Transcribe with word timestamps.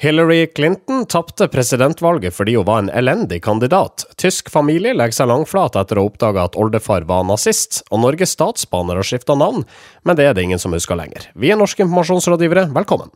Hillary 0.00 0.46
Clinton 0.46 1.06
tapte 1.10 1.48
presidentvalget 1.50 2.34
fordi 2.36 2.52
hun 2.54 2.66
var 2.68 2.84
en 2.84 2.90
elendig 2.94 3.40
kandidat. 3.42 4.04
Tysk 4.14 4.46
familie 4.54 4.92
legger 4.94 5.16
seg 5.16 5.26
langflat 5.26 5.74
etter 5.80 5.98
å 5.98 6.04
oppdage 6.06 6.44
at 6.44 6.54
oldefar 6.54 7.02
var 7.08 7.24
nazist, 7.26 7.80
og 7.90 8.04
Norges 8.04 8.36
statsbaner 8.36 9.00
har 9.00 9.08
skifta 9.08 9.34
navn, 9.34 9.66
men 10.06 10.18
det 10.20 10.28
er 10.28 10.38
det 10.38 10.44
ingen 10.46 10.62
som 10.62 10.76
husker 10.76 10.94
lenger. 11.00 11.26
Vi 11.34 11.50
er 11.50 11.58
norske 11.58 11.82
informasjonsrådgivere, 11.82 12.68
velkommen. 12.78 13.10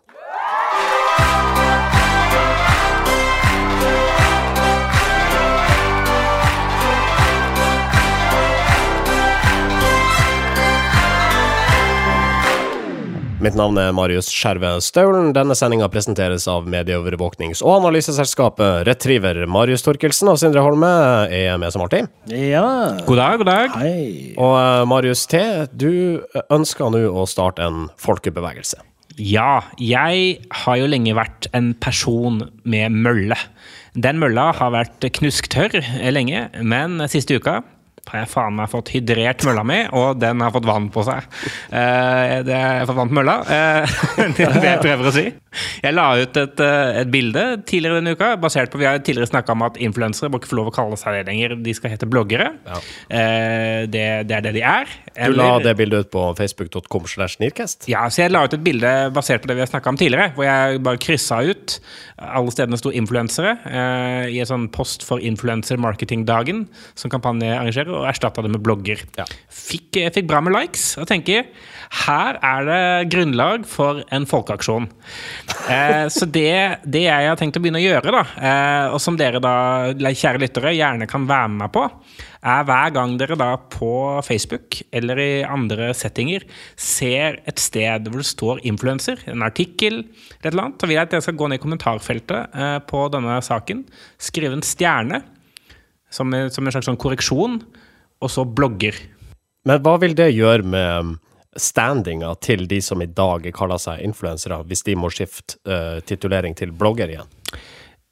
Mitt 13.43 13.56
navn 13.59 13.74
er 13.82 13.88
Marius 13.90 14.29
Skjerve 14.30 14.68
Staulen. 14.86 15.32
Denne 15.34 15.56
sendinga 15.59 15.88
presenteres 15.91 16.45
av 16.46 16.68
medieovervåknings- 16.70 17.59
og 17.64 17.80
analyseselskapet 17.80 18.84
Retriever. 18.87 19.41
Marius 19.50 19.83
Torkelsen 19.83 20.30
og 20.30 20.38
Sindre 20.38 20.62
Holme 20.62 20.91
er 21.27 21.59
med 21.59 21.74
som 21.74 21.83
alltid. 21.83 22.06
Ja. 22.30 22.62
God 23.02 23.19
dag, 23.19 23.42
god 23.42 23.50
dag. 23.50 23.74
Hei. 23.83 24.05
Og 24.36 24.55
eh, 24.60 24.84
Marius 24.86 25.27
T, 25.27 25.42
du 25.74 26.23
ønsker 26.55 26.95
nå 26.95 27.02
å 27.10 27.27
starte 27.27 27.66
en 27.66 27.88
folkebevegelse. 27.98 28.78
Ja, 29.19 29.64
jeg 29.74 30.38
har 30.62 30.78
jo 30.78 30.86
lenge 30.95 31.19
vært 31.19 31.50
en 31.50 31.74
person 31.83 32.45
med 32.62 32.95
mølle. 32.95 33.42
Den 33.98 34.22
mølla 34.22 34.52
har 34.55 34.70
vært 34.70 35.02
knusktørr 35.19 35.83
lenge, 36.14 36.47
men 36.62 37.02
siste 37.11 37.42
uka 37.42 37.59
har 38.11 38.24
jeg 38.24 38.30
faen 38.33 38.56
meg 38.59 38.70
fått 38.73 38.91
hydrert 38.97 39.45
mølla 39.47 39.62
mi, 39.66 39.79
og 39.95 40.19
den 40.20 40.42
har 40.42 40.52
fått 40.55 40.66
vann 40.69 40.91
på 40.92 41.05
seg. 41.06 41.29
Uh, 41.70 42.42
det, 42.47 42.56
jeg 42.56 42.83
har 42.83 42.88
fått 42.91 42.98
vann 42.98 43.12
på 43.12 43.20
mølla. 43.20 43.38
Uh, 43.47 43.97
det 44.37 44.48
er 44.48 44.59
det 44.59 44.70
jeg 44.75 44.84
prøver 44.84 45.11
å 45.11 45.15
si. 45.15 45.27
Jeg 45.83 45.95
la 45.95 46.06
ut 46.23 46.38
et, 46.41 46.62
eh, 46.65 47.01
et 47.02 47.11
bilde 47.12 47.45
tidligere 47.69 48.01
denne 48.01 48.15
uka, 48.16 48.33
basert 48.41 48.73
på 48.73 48.80
Vi 48.80 48.88
har 48.88 49.01
tidligere 49.05 49.30
snakka 49.30 49.52
om 49.52 49.65
at 49.66 49.78
influensere 49.83 50.30
må 50.33 50.41
ikke 50.41 50.53
få 50.53 50.58
lov 50.61 50.70
å 50.72 50.75
kalle 50.75 50.98
seg 51.00 51.19
det 51.19 51.27
lenger. 51.28 51.56
De 51.62 51.75
skal 51.77 51.92
hete 51.92 52.08
bloggere. 52.08 52.50
Ja. 52.69 52.81
Eh, 53.08 53.80
det, 53.92 54.06
det 54.30 54.39
er 54.39 54.47
det 54.48 54.55
de 54.56 54.64
er. 54.67 54.95
Du 55.17 55.36
la 55.36 55.50
det 55.62 55.77
bildet 55.78 56.06
ut 56.06 56.12
på 56.12 56.25
facebook.com 56.39 57.08
slash 57.11 57.41
Nearcast. 57.42 57.89
Ja, 57.91 58.06
så 58.08 58.25
jeg 58.25 58.33
la 58.33 58.47
ut 58.47 58.56
et 58.56 58.64
bilde 58.64 58.92
basert 59.14 59.45
på 59.45 59.50
det 59.50 59.58
vi 59.58 59.64
har 59.64 59.70
snakka 59.70 59.92
om 59.92 60.00
tidligere, 60.00 60.33
hvor 60.36 60.48
jeg 60.48 60.83
bare 60.86 61.03
kryssa 61.03 61.42
ut 61.45 61.78
alle 62.23 62.53
stedene 62.55 62.78
sto 62.78 62.92
influensere 62.95 63.56
eh, 63.67 64.27
i 64.33 64.41
en 64.42 64.48
sånn 64.48 64.69
post 64.75 65.05
for 65.06 65.23
influencer 65.23 65.80
marketing-dagen 65.83 66.64
som 66.98 67.12
kampanje 67.12 67.50
arrangerer, 67.53 67.92
og 67.92 68.08
erstatta 68.11 68.45
det 68.45 68.53
med 68.53 68.62
blogger. 68.64 69.03
Ja. 69.19 69.27
Fikk, 69.53 69.91
eh, 70.00 70.12
fikk 70.14 70.28
bra 70.30 70.42
med 70.45 70.55
likes, 70.56 70.92
og 71.00 71.08
tenker 71.11 71.48
her 71.93 72.39
er 72.41 72.67
det 72.67 73.11
grunnlag 73.12 73.67
for 73.69 74.01
en 74.15 74.25
folkeaksjon. 74.29 74.87
Eh, 75.69 76.07
så 76.12 76.25
det, 76.25 76.83
det 76.89 77.05
jeg 77.05 77.29
har 77.29 77.39
tenkt 77.39 77.59
å 77.59 77.62
begynne 77.62 77.83
å 77.83 77.85
gjøre, 77.85 78.15
da, 78.15 78.23
eh, 78.41 78.95
og 78.95 79.01
som 79.03 79.19
dere 79.21 79.43
da, 79.45 79.55
kjære 79.93 80.41
lyttere, 80.41 80.73
gjerne 80.73 81.09
kan 81.11 81.27
være 81.29 81.51
med 81.53 81.73
på, 81.75 81.85
er 82.43 82.65
hver 82.67 82.95
gang 82.97 83.13
dere 83.20 83.37
da 83.39 83.51
på 83.70 83.93
Facebook 84.27 84.81
eller 84.91 85.20
i 85.23 85.31
andre 85.47 85.93
settinger 85.95 86.43
ser 86.81 87.39
et 87.47 87.61
sted 87.63 88.09
hvor 88.09 88.25
det 88.25 88.31
står 88.31 88.63
influenser, 88.67 89.20
en 89.31 89.45
artikkel 89.47 90.01
eller 90.01 90.41
et 90.41 90.48
eller 90.51 90.65
annet, 90.65 90.81
så 90.81 90.89
vil 90.89 90.97
jeg 90.97 91.07
at 91.07 91.13
dere 91.13 91.27
skal 91.29 91.39
gå 91.39 91.51
ned 91.51 91.61
i 91.61 91.63
kommentarfeltet 91.63 92.57
eh, 92.57 92.79
på 92.89 93.05
denne 93.13 93.37
saken, 93.45 93.85
skrive 94.17 94.57
en 94.57 94.65
stjerne 94.67 95.20
som, 96.13 96.33
som 96.53 96.65
en 96.65 96.75
slags 96.75 96.89
sånn 96.89 97.01
korreksjon, 97.01 97.61
og 98.23 98.31
så 98.31 98.45
blogger. 98.47 98.97
Men 99.69 99.83
hva 99.85 99.95
vil 100.03 100.17
det 100.19 100.33
gjøre 100.35 100.67
med 100.67 101.15
standinga 101.58 102.33
til 102.41 102.67
de 102.69 102.81
som 102.84 103.03
i 103.05 103.11
dag 103.11 103.47
kaller 103.55 103.81
seg 103.81 104.03
influensere, 104.06 104.62
hvis 104.69 104.84
de 104.86 104.97
må 104.98 105.11
skifte 105.12 105.58
uh, 105.69 106.00
titulering 106.08 106.56
til 106.58 106.72
blogger 106.72 107.12
igjen? 107.12 107.31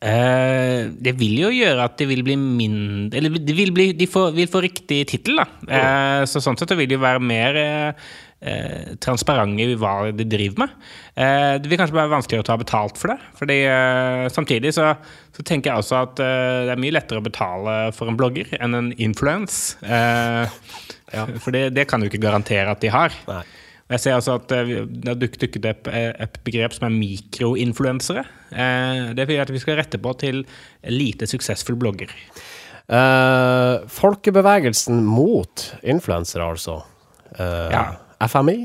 Uh, 0.01 0.89
det 0.97 1.13
vil 1.21 1.43
jo 1.43 1.51
gjøre 1.53 1.85
at 1.85 1.99
de 2.01 2.07
vil 2.09 2.23
bli 2.25 2.33
mindre 2.41 3.19
Eller 3.19 3.35
de 3.37 3.53
vil, 3.53 3.69
bli, 3.77 3.91
de 3.93 4.07
får, 4.09 4.31
vil 4.33 4.49
få 4.49 4.63
riktig 4.65 5.03
tittel, 5.11 5.43
da. 5.43 5.47
Uh, 5.69 6.23
så 6.29 6.41
sånn 6.41 6.57
sett 6.57 6.73
vil 6.73 6.81
vil 6.81 6.97
jo 6.97 7.03
være 7.03 7.21
mer 7.21 7.61
eh, 8.41 8.95
transparente 9.01 9.63
i 9.65 9.77
hva 9.81 10.11
de 10.17 10.25
driver 10.29 10.65
med. 10.65 10.75
Eh, 11.17 11.55
det 11.63 11.71
vil 11.71 11.79
kanskje 11.81 11.97
være 11.99 12.13
vanskeligere 12.15 12.45
å 12.45 12.49
ta 12.51 12.57
betalt 12.61 12.99
for 13.01 13.13
det. 13.13 13.19
Fordi 13.39 13.59
eh, 13.69 14.27
Samtidig 14.33 14.73
så, 14.77 14.91
så 15.37 15.43
tenker 15.47 15.71
jeg 15.73 15.83
også 15.85 15.99
at 16.03 16.23
eh, 16.25 16.65
det 16.69 16.75
er 16.77 16.83
mye 16.85 16.97
lettere 16.99 17.21
å 17.23 17.27
betale 17.27 17.79
for 17.97 18.11
en 18.11 18.19
blogger 18.21 18.53
enn 18.61 18.75
en 18.79 18.93
influens. 18.99 19.77
Eh, 19.83 20.47
For 21.43 21.51
det, 21.51 21.73
det 21.75 21.89
kan 21.91 21.99
du 21.99 22.07
ikke 22.07 22.21
garantere 22.23 22.71
at 22.71 22.79
de 22.85 22.91
har. 22.95 23.11
Nei. 23.27 23.41
Jeg 23.91 23.99
ser 24.05 24.13
altså 24.15 24.37
at 24.39 24.53
eh, 24.55 24.69
Det 24.87 25.09
har 25.11 25.17
duk- 25.19 25.39
dukket 25.43 25.65
opp 25.67 25.89
et 25.91 26.37
begrep 26.47 26.77
som 26.77 26.85
er 26.87 26.95
mikroinfluensere. 26.95 28.23
Det 29.19 29.25
vil 29.27 29.41
at 29.43 29.51
vi 29.51 29.59
skal 29.63 29.81
rette 29.81 29.99
på 30.03 30.13
til 30.23 30.45
lite 30.87 31.27
suksessfull 31.27 31.75
blogger. 31.83 32.13
Eh, 32.91 33.83
folkebevegelsen 33.91 35.03
mot 35.07 35.67
influensere, 35.83 36.47
altså. 36.55 36.79
Eh, 37.35 37.69
Ja. 37.75 37.83
FMI? 38.29 38.59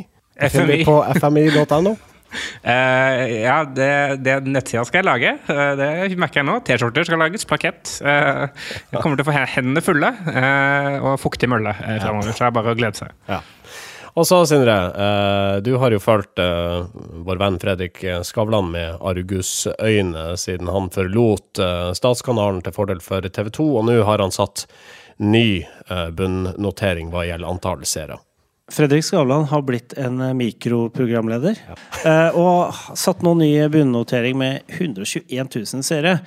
FMI. 0.51 0.83
På 0.87 0.99
fmi.no. 1.15 1.95
Uh, 2.65 3.21
ja, 3.47 3.61
det, 3.63 3.91
det 4.25 4.39
nettsida 4.49 4.83
skal 4.87 5.01
jeg 5.01 5.07
lage. 5.07 5.35
Uh, 5.47 5.71
det 5.79 5.89
merker 6.19 6.41
jeg 6.41 6.49
nå. 6.49 6.59
T-skjorter 6.67 7.07
skal 7.07 7.21
lages, 7.23 7.47
plakett. 7.47 7.97
Uh, 8.03 8.47
jeg 8.91 8.99
kommer 9.01 9.15
til 9.15 9.25
å 9.25 9.29
få 9.29 9.35
hendene 9.55 9.83
fulle 9.83 10.11
eh, 10.31 10.95
og 11.01 11.19
fuktig 11.21 11.49
mølle 11.51 11.73
eh, 11.75 11.99
fremover, 12.01 12.31
så 12.31 12.45
det 12.45 12.49
er 12.49 12.57
bare 12.57 12.73
å 12.73 12.79
glede 12.79 12.99
seg. 12.99 13.13
Ja. 13.29 13.41
Og 14.15 14.23
så, 14.27 14.37
Sindre, 14.47 14.75
eh, 15.05 15.55
du 15.65 15.73
har 15.81 15.91
jo 15.91 15.99
fulgt 15.99 16.39
eh, 16.39 16.85
vår 17.27 17.41
venn 17.41 17.59
Fredrik 17.59 17.99
Skavlan 18.27 18.69
med 18.71 19.01
argusøyne 19.03 20.29
siden 20.39 20.71
han 20.71 20.87
forlot 20.95 21.59
eh, 21.63 21.89
statskanalen 21.97 22.61
til 22.63 22.75
fordel 22.75 23.03
for 23.03 23.27
TV 23.27 23.51
2, 23.59 23.67
og 23.81 23.89
nå 23.89 23.97
har 24.07 24.23
han 24.23 24.35
satt 24.35 24.67
ny 25.19 25.65
eh, 25.65 26.07
bunnotering 26.15 27.11
hva 27.11 27.25
gjelder 27.27 27.51
antall 27.51 27.83
seere. 27.87 28.19
Fredrik 28.71 29.03
Skavlan 29.03 29.45
har 29.45 29.61
blitt 29.61 29.93
en 29.93 30.21
eh, 30.21 30.33
mikroprogramleder. 30.33 31.59
eh, 32.05 32.37
og 32.37 32.73
satt 32.97 33.21
nå 33.21 33.35
ny 33.37 33.51
bunnotering 33.69 34.37
med 34.41 34.65
121 34.79 35.29
000 35.29 35.85
seere. 35.85 36.17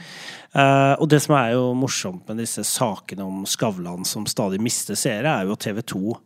Eh, 0.55 0.95
og 1.03 1.09
det 1.11 1.19
som 1.25 1.35
er 1.35 1.57
jo 1.57 1.73
morsomt 1.75 2.31
med 2.31 2.39
disse 2.45 2.63
sakene 2.67 3.27
om 3.27 3.43
Skavlan 3.49 4.07
som 4.07 4.27
stadig 4.31 4.63
mister 4.63 4.95
seere, 4.99 5.35
er 5.35 5.49
jo 5.49 5.59
at 5.59 5.67
TV 5.67 5.83
2 5.83 6.17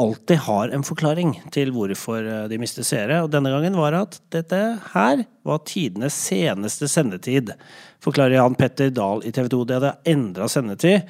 alltid 0.00 0.44
har 0.44 0.76
en 0.76 0.84
forklaring 0.84 1.34
til 1.52 1.72
hvorfor 1.72 2.24
de 2.48 2.58
mister 2.60 2.84
seere. 2.84 3.22
Og 3.24 3.32
denne 3.32 3.52
gangen 3.52 3.76
var 3.76 3.92
det 3.92 4.00
at 4.00 4.20
dette 4.32 4.60
her 4.94 5.26
var 5.44 5.64
tidenes 5.68 6.16
seneste 6.16 6.88
sendetid. 6.88 7.52
Forklarer 8.00 8.38
Jan 8.38 8.56
Petter 8.56 8.92
Dahl 8.96 9.20
i 9.28 9.32
TV 9.32 9.50
2. 9.52 9.60
Det 9.68 9.76
hadde 9.76 9.98
endra 10.08 10.48
sendetid. 10.48 11.04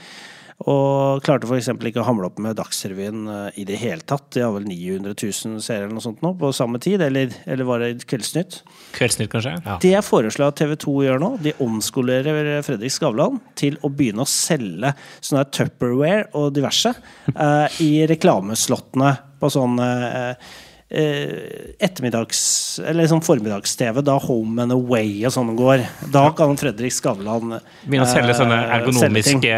Og 0.68 1.22
klarte 1.24 1.48
f.eks. 1.48 1.70
ikke 1.72 2.02
å 2.02 2.06
hamle 2.06 2.28
opp 2.28 2.40
med 2.42 2.58
Dagsrevyen 2.58 3.22
eh, 3.32 3.60
i 3.62 3.64
det 3.68 3.78
hele 3.80 4.04
tatt. 4.04 4.26
De 4.34 4.42
har 4.44 4.52
vel 4.52 4.66
900 4.68 5.14
000 5.16 5.62
seere 5.64 5.86
eller 5.86 5.94
noe 5.96 6.04
sånt 6.04 6.20
nå 6.24 6.34
på 6.40 6.52
samme 6.56 6.80
tid, 6.82 7.00
eller, 7.06 7.32
eller 7.48 7.68
var 7.68 7.80
det 7.80 8.04
Kveldsnytt? 8.10 8.60
Kveldsnytt, 8.96 9.30
kanskje? 9.32 9.56
Det 9.80 9.94
jeg 9.94 10.04
foreslår 10.04 10.52
at 10.52 10.60
TV 10.60 10.76
2 10.84 10.96
gjør 11.06 11.22
nå, 11.22 11.32
de 11.46 11.56
omskolerer 11.64 12.60
Fredrik 12.66 12.92
Skavlan 12.92 13.40
til 13.58 13.78
å 13.80 13.92
begynne 13.92 14.26
å 14.26 14.30
selge 14.30 14.92
sånne 15.22 15.46
Tupperware 15.54 16.28
og 16.36 16.52
diverse 16.56 16.92
eh, 17.32 17.80
i 17.86 17.92
reklameslottene 18.10 19.14
på 19.40 19.48
sånn 19.52 19.80
eh, 19.80 20.50
eh, 20.90 21.74
ettermiddags... 21.78 22.40
Eller 22.86 23.06
sånn 23.10 23.22
formiddags-TV, 23.24 24.00
da 24.06 24.16
Home 24.24 24.62
and 24.64 24.74
Away 24.74 25.24
og 25.28 25.32
sånn 25.34 25.52
går. 25.58 25.82
Da 26.14 26.26
kan 26.38 26.56
Fredrik 26.60 26.94
Skavlan 26.94 27.56
Begynne 27.84 28.06
å 28.06 28.10
selge 28.10 28.36
sånne 28.38 28.58
eh, 28.58 28.66
selge 28.66 28.76
ergonomiske 28.78 29.54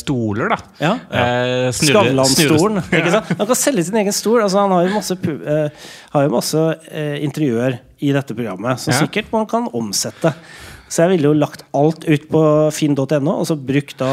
stoler, 0.00 0.52
da. 0.54 0.58
Ja. 0.82 0.92
Eh, 1.10 1.68
snurre- 1.76 2.04
Skavlan-stolen. 2.06 2.82
ikke 2.90 3.14
sant? 3.16 3.32
Han 3.40 3.50
kan 3.52 3.60
selge 3.62 3.86
sin 3.88 4.00
egen 4.02 4.16
stol. 4.16 4.40
Altså, 4.44 4.62
han 4.64 4.74
har 4.76 4.86
jo 4.88 4.94
masse, 4.96 5.16
pu- 5.22 5.40
eh, 5.42 5.86
har 6.16 6.26
jo 6.28 6.34
masse 6.36 6.64
eh, 6.90 7.16
interiør 7.26 7.78
i 8.04 8.12
dette 8.16 8.36
programmet, 8.36 8.80
som 8.82 8.92
Ja. 8.92 9.00
sikkert 9.04 9.32
man 9.32 9.46
kan 9.48 9.68
omsette. 9.72 10.34
Så 10.88 11.02
jeg 11.02 11.16
ville 11.16 11.32
jo 11.32 11.38
lagt 11.40 11.64
alt 11.74 12.04
ut 12.06 12.28
på 12.30 12.42
finn.no, 12.76 13.32
og 13.40 13.46
så 13.48 13.56
brukt 13.58 13.96
da 13.98 14.10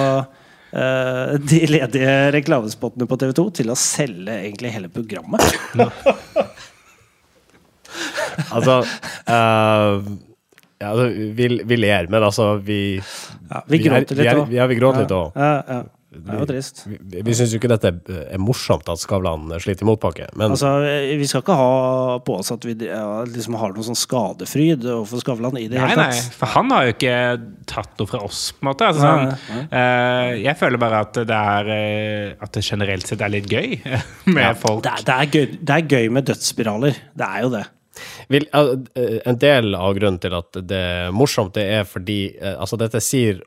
eh, 0.74 1.36
de 1.38 1.60
ledige 1.70 2.14
reklamespottene 2.34 3.06
på 3.10 3.18
TV 3.22 3.34
2 3.38 3.46
til 3.60 3.70
å 3.70 3.76
selge 3.78 4.34
egentlig 4.40 4.72
hele 4.74 4.90
programmet. 4.90 5.44
Altså 8.54 8.80
uh, 8.84 10.14
ja, 10.84 10.92
altså, 10.92 11.10
vi, 11.38 11.50
vi 11.64 11.80
ler, 11.80 12.10
men 12.12 12.24
altså, 12.24 12.54
vi 12.60 12.80
Ja, 13.00 13.64
vi 13.68 13.78
vi 13.78 13.84
gråter 13.88 14.20
litt 14.20 14.28
vi 14.28 14.40
òg. 14.40 14.56
Ja, 14.56 14.70
vi 14.70 14.80
gråter 14.80 15.06
litt 15.06 15.14
òg. 15.16 15.38
Ja, 15.40 15.58
ja. 15.68 15.84
Det 16.14 16.30
er 16.30 16.42
jo 16.44 16.46
trist. 16.46 16.84
Vi, 16.86 17.22
vi 17.26 17.34
syns 17.34 17.54
jo 17.56 17.58
ikke 17.58 17.70
dette 17.72 17.90
er 17.90 18.42
morsomt 18.42 18.86
at 18.92 19.02
Skavlan 19.02 19.48
sliter 19.64 19.82
i 19.82 19.88
motbakke, 19.90 20.28
men 20.38 20.54
Altså, 20.54 20.70
Vi 21.18 21.26
skal 21.30 21.42
ikke 21.42 21.56
ha 21.58 22.20
på 22.26 22.36
oss 22.38 22.54
at 22.54 22.68
vi 22.68 22.76
ja, 22.86 23.24
liksom 23.26 23.58
har 23.58 23.74
noen 23.74 23.88
sånn 23.88 23.98
skadefryd 23.98 24.86
overfor 24.86 25.24
Skavlan 25.24 25.58
i 25.58 25.66
det 25.72 25.80
Nei, 25.80 25.90
hele 25.90 26.06
nei, 26.06 26.20
tatt. 26.20 26.38
for 26.38 26.54
han 26.54 26.70
har 26.76 26.86
jo 26.86 26.96
ikke 26.96 27.18
tatt 27.70 27.98
noe 27.98 28.12
fra 28.14 28.22
oss, 28.28 28.44
på 28.54 28.62
en 28.62 28.70
måte. 28.70 28.90
Altså, 28.94 29.10
Nei, 29.10 29.38
sånn, 29.48 29.68
uh, 29.74 30.32
jeg 30.44 30.60
føler 30.62 30.84
bare 30.86 31.04
at 31.08 31.22
det 31.34 31.40
er 31.58 31.74
eh, 31.80 32.34
At 32.44 32.54
det 32.54 32.66
generelt 32.68 33.10
sett 33.10 33.24
er 33.26 33.34
litt 33.34 33.50
gøy 33.50 33.80
med 34.38 34.62
folk. 34.62 34.84
Det 34.86 34.94
er, 34.94 35.08
det, 35.10 35.18
er 35.18 35.34
gøy, 35.34 35.58
det 35.62 35.80
er 35.80 35.96
gøy 35.98 36.14
med 36.14 36.30
dødsspiraler. 36.30 37.06
Det 37.18 37.30
er 37.30 37.48
jo 37.48 37.56
det. 37.58 37.66
Vil, 38.34 38.48
uh, 38.56 38.76
en 39.24 39.40
del 39.42 39.74
av 39.78 39.96
grunnen 39.98 40.22
til 40.22 40.36
at 40.38 40.62
det 40.62 40.84
er 40.94 41.16
morsomt, 41.16 41.56
det 41.58 41.68
er 41.80 41.90
fordi 41.90 42.22
uh, 42.42 42.56
altså 42.56 42.80
dette 42.82 43.02
sier 43.04 43.42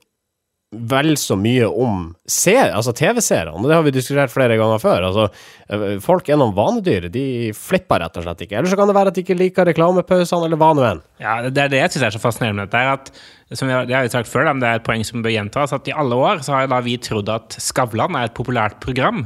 vel 0.75 1.15
så 1.17 1.37
mye 1.39 1.67
om 1.69 2.09
altså 2.51 2.93
TV-seerne, 2.97 3.63
det 3.69 3.75
har 3.75 3.85
vi 3.87 3.93
diskutert 3.95 4.33
flere 4.33 4.57
ganger 4.59 4.83
før. 4.83 5.07
Altså, 5.09 5.29
folk 6.03 6.29
er 6.29 6.41
noen 6.41 6.57
vanedyr, 6.57 7.07
de 7.13 7.53
flipper 7.57 8.03
rett 8.03 8.19
og 8.19 8.27
slett 8.27 8.43
ikke. 8.45 8.59
Eller 8.59 8.73
så 8.73 8.79
kan 8.79 8.91
det 8.91 8.97
være 8.99 9.13
at 9.13 9.17
de 9.17 9.25
ikke 9.25 9.39
liker 9.39 9.71
reklamepausene, 9.71 10.49
eller 10.49 10.61
hva 10.61 10.73
nå 10.75 10.85
enn. 10.91 11.03
Ja, 11.23 11.39
det 11.47 11.63
er 11.63 11.73
det 11.73 11.83
jeg 11.85 11.95
syns 11.95 12.09
er 12.09 12.17
så 12.17 12.23
fascinerende 12.23 12.67
med 12.67 12.75
dette. 12.75 12.99
at 12.99 13.13
som 13.55 13.69
jeg, 13.71 13.87
det 13.87 13.95
har 13.95 14.03
vi 14.03 14.11
sagt 14.11 14.27
før, 14.27 14.49
men 14.49 14.59
det 14.59 14.67
er 14.67 14.81
et 14.81 14.85
poeng 14.87 15.05
som 15.07 15.23
bør 15.23 15.31
gjentas, 15.31 15.71
at 15.71 15.87
i 15.87 15.93
alle 15.95 16.17
år 16.19 16.41
så 16.43 16.57
har 16.57 16.71
da 16.71 16.81
vi 16.83 16.97
trodd 16.99 17.29
at 17.31 17.55
Skavlan 17.63 18.17
er 18.19 18.27
et 18.27 18.35
populært 18.35 18.81
program, 18.83 19.21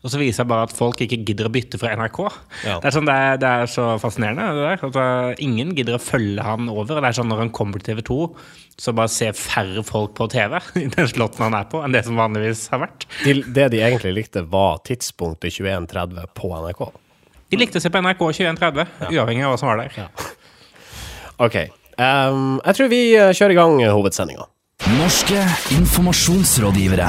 og 0.00 0.08
så 0.08 0.20
viser 0.20 0.46
det 0.46 0.52
bare 0.54 0.64
at 0.64 0.72
folk 0.72 1.02
ikke 1.04 1.18
gidder 1.28 1.50
å 1.50 1.52
bytte 1.52 1.80
fra 1.82 1.92
NRK. 1.92 2.22
Ja. 2.64 2.78
Det, 2.80 2.88
er 2.88 2.96
sånn, 2.96 3.10
det, 3.10 3.18
er, 3.26 3.42
det, 3.42 3.52
er 3.52 3.68
så 3.68 3.90
fascinerende. 4.00 4.48
det 4.56 4.64
der, 4.80 4.88
at 4.88 5.44
Ingen 5.44 5.76
gidder 5.76 5.98
å 5.98 6.00
følge 6.00 6.46
han 6.46 6.72
over. 6.72 6.96
Det 6.96 7.10
er 7.10 7.20
sånn 7.20 7.28
Når 7.28 7.44
han 7.44 7.52
kommer 7.60 7.82
til 7.82 7.98
TV 7.98 8.02
2, 8.08 8.18
så 8.80 8.96
bare 8.96 9.12
ser 9.12 9.36
færre 9.36 9.84
folk 9.84 10.16
på 10.16 10.30
TV 10.32 10.56
i 10.86 10.88
den 10.96 11.12
slåtten 11.12 11.44
han 11.50 11.60
er 11.60 11.68
på, 11.68 11.84
enn 11.84 11.92
det 11.92 12.06
som 12.08 12.16
vanligvis 12.16 12.70
har 12.72 12.86
vært. 12.86 13.04
Det 13.28 13.70
de 13.76 13.84
egentlig 13.84 14.16
likte, 14.22 14.48
var 14.48 14.80
tidspunktet 14.88 15.52
21.30 15.52 16.32
på 16.32 16.54
NRK. 16.56 16.86
De 17.52 17.60
likte 17.60 17.76
å 17.76 17.84
se 17.84 17.92
på 17.92 18.00
NRK 18.00 18.30
21.30, 18.40 18.86
ja. 19.04 19.16
uavhengig 19.20 19.44
av 19.44 19.52
hva 19.52 19.60
som 19.60 19.68
var 19.68 19.84
der. 19.84 20.00
Ja. 20.00 20.30
Ok. 21.44 21.66
Um, 21.96 22.58
jeg 22.60 22.76
tror 22.76 22.90
vi 22.92 23.00
eh, 23.16 23.32
kjører 23.32 23.54
i 23.54 23.56
gang 23.56 23.78
hovedsendinga. 23.88 24.44
Norske 24.98 25.40
informasjonsrådgivere. 25.78 27.08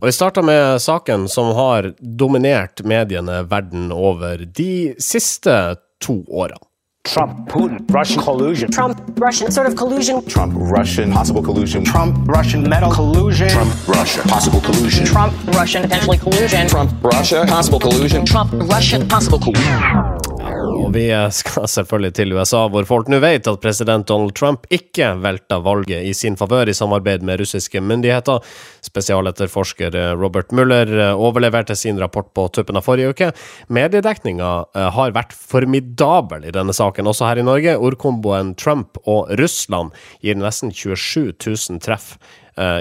Og 0.00 0.06
Vi 0.08 0.12
starter 0.16 0.42
med 0.42 0.80
saken 0.80 1.28
som 1.28 1.52
har 1.54 1.92
dominert 2.00 2.82
mediene 2.84 3.44
verden 3.50 3.92
over 3.92 4.42
de 4.44 4.94
siste 4.98 5.76
to 6.00 6.24
årene. 6.28 6.64
Trump, 7.04 7.48
Putin, 7.48 7.86
Russian 7.88 8.22
collusion. 8.22 8.70
Trump, 8.70 8.98
Russian 9.16 9.50
sort 9.50 9.66
of 9.66 9.74
collusion. 9.74 10.22
Trump, 10.26 10.52
Russian, 10.56 11.12
possible 11.12 11.42
collusion. 11.42 11.84
Trump, 11.84 12.28
Russian 12.28 12.68
metal 12.68 12.90
collusion. 12.90 13.48
Trump, 13.48 13.72
Russia, 13.88 14.22
possible 14.28 14.60
collusion. 14.60 15.06
Trump, 15.06 15.32
Russian, 15.54 15.82
potentially 15.82 16.18
collusion. 16.18 16.68
Trump, 16.68 16.92
Russia, 17.02 17.46
possible 17.46 17.80
collusion. 17.80 18.26
Trump, 18.26 18.52
Russian, 18.52 19.08
possible 19.08 19.38
collusion. 19.38 20.19
Og 20.40 20.94
vi 20.94 21.06
skal 21.34 21.68
selvfølgelig 21.70 22.14
til 22.16 22.32
USA, 22.34 22.64
hvor 22.72 22.86
folk 22.88 23.10
nå 23.12 23.20
vet 23.22 23.46
at 23.46 23.60
president 23.62 24.08
Donald 24.08 24.32
Trump 24.38 24.64
ikke 24.72 25.12
velta 25.22 25.60
valget 25.62 26.08
i 26.08 26.14
sin 26.16 26.38
favør 26.40 26.70
i 26.70 26.74
samarbeid 26.76 27.22
med 27.26 27.42
russiske 27.42 27.82
myndigheter. 27.84 28.40
Spesialetterforsker 28.82 29.94
Robert 30.18 30.50
Mueller 30.56 31.12
overleverte 31.12 31.76
sin 31.78 32.00
rapport 32.00 32.32
på 32.34 32.48
tuppen 32.56 32.80
av 32.80 32.86
forrige 32.88 33.14
uke. 33.14 33.30
Mediedekninga 33.68 34.50
eh, 34.74 34.90
har 34.96 35.14
vært 35.16 35.36
formidabel 35.36 36.48
i 36.48 36.54
denne 36.56 36.74
saken, 36.76 37.10
også 37.10 37.28
her 37.28 37.42
i 37.42 37.46
Norge. 37.46 37.78
Ordkomboen 37.78 38.56
Trump 38.58 38.98
og 39.04 39.30
Russland 39.40 39.94
gir 40.24 40.40
nesten 40.40 40.72
27 40.74 41.36
000 41.36 41.84
treff 41.84 42.16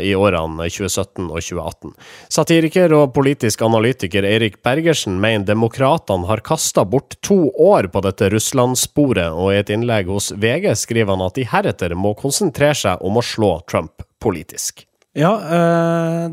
i 0.03 0.11
årene 0.17 0.67
2017 0.69 1.29
og 1.29 1.39
2018. 1.39 1.93
Satiriker 2.31 2.93
og 2.97 3.13
politisk 3.15 3.63
analytiker 3.65 4.27
Eirik 4.27 4.59
Bergersen 4.65 5.19
mener 5.21 5.47
demokratene 5.47 6.27
har 6.29 6.43
kasta 6.45 6.85
bort 6.85 7.17
to 7.25 7.49
år 7.55 7.89
på 7.93 8.03
dette 8.05 8.29
Russland-sporet, 8.33 9.31
og 9.31 9.53
i 9.53 9.61
et 9.61 9.71
innlegg 9.73 10.11
hos 10.11 10.31
VG 10.35 10.71
skriver 10.79 11.15
han 11.15 11.25
at 11.25 11.39
de 11.39 11.47
heretter 11.47 11.95
må 11.95 12.13
konsentrere 12.19 12.77
seg 12.77 13.05
om 13.05 13.19
å 13.19 13.25
slå 13.25 13.55
Trump 13.69 14.03
politisk. 14.21 14.85
Ja, 15.17 15.31
uh, 15.41 16.29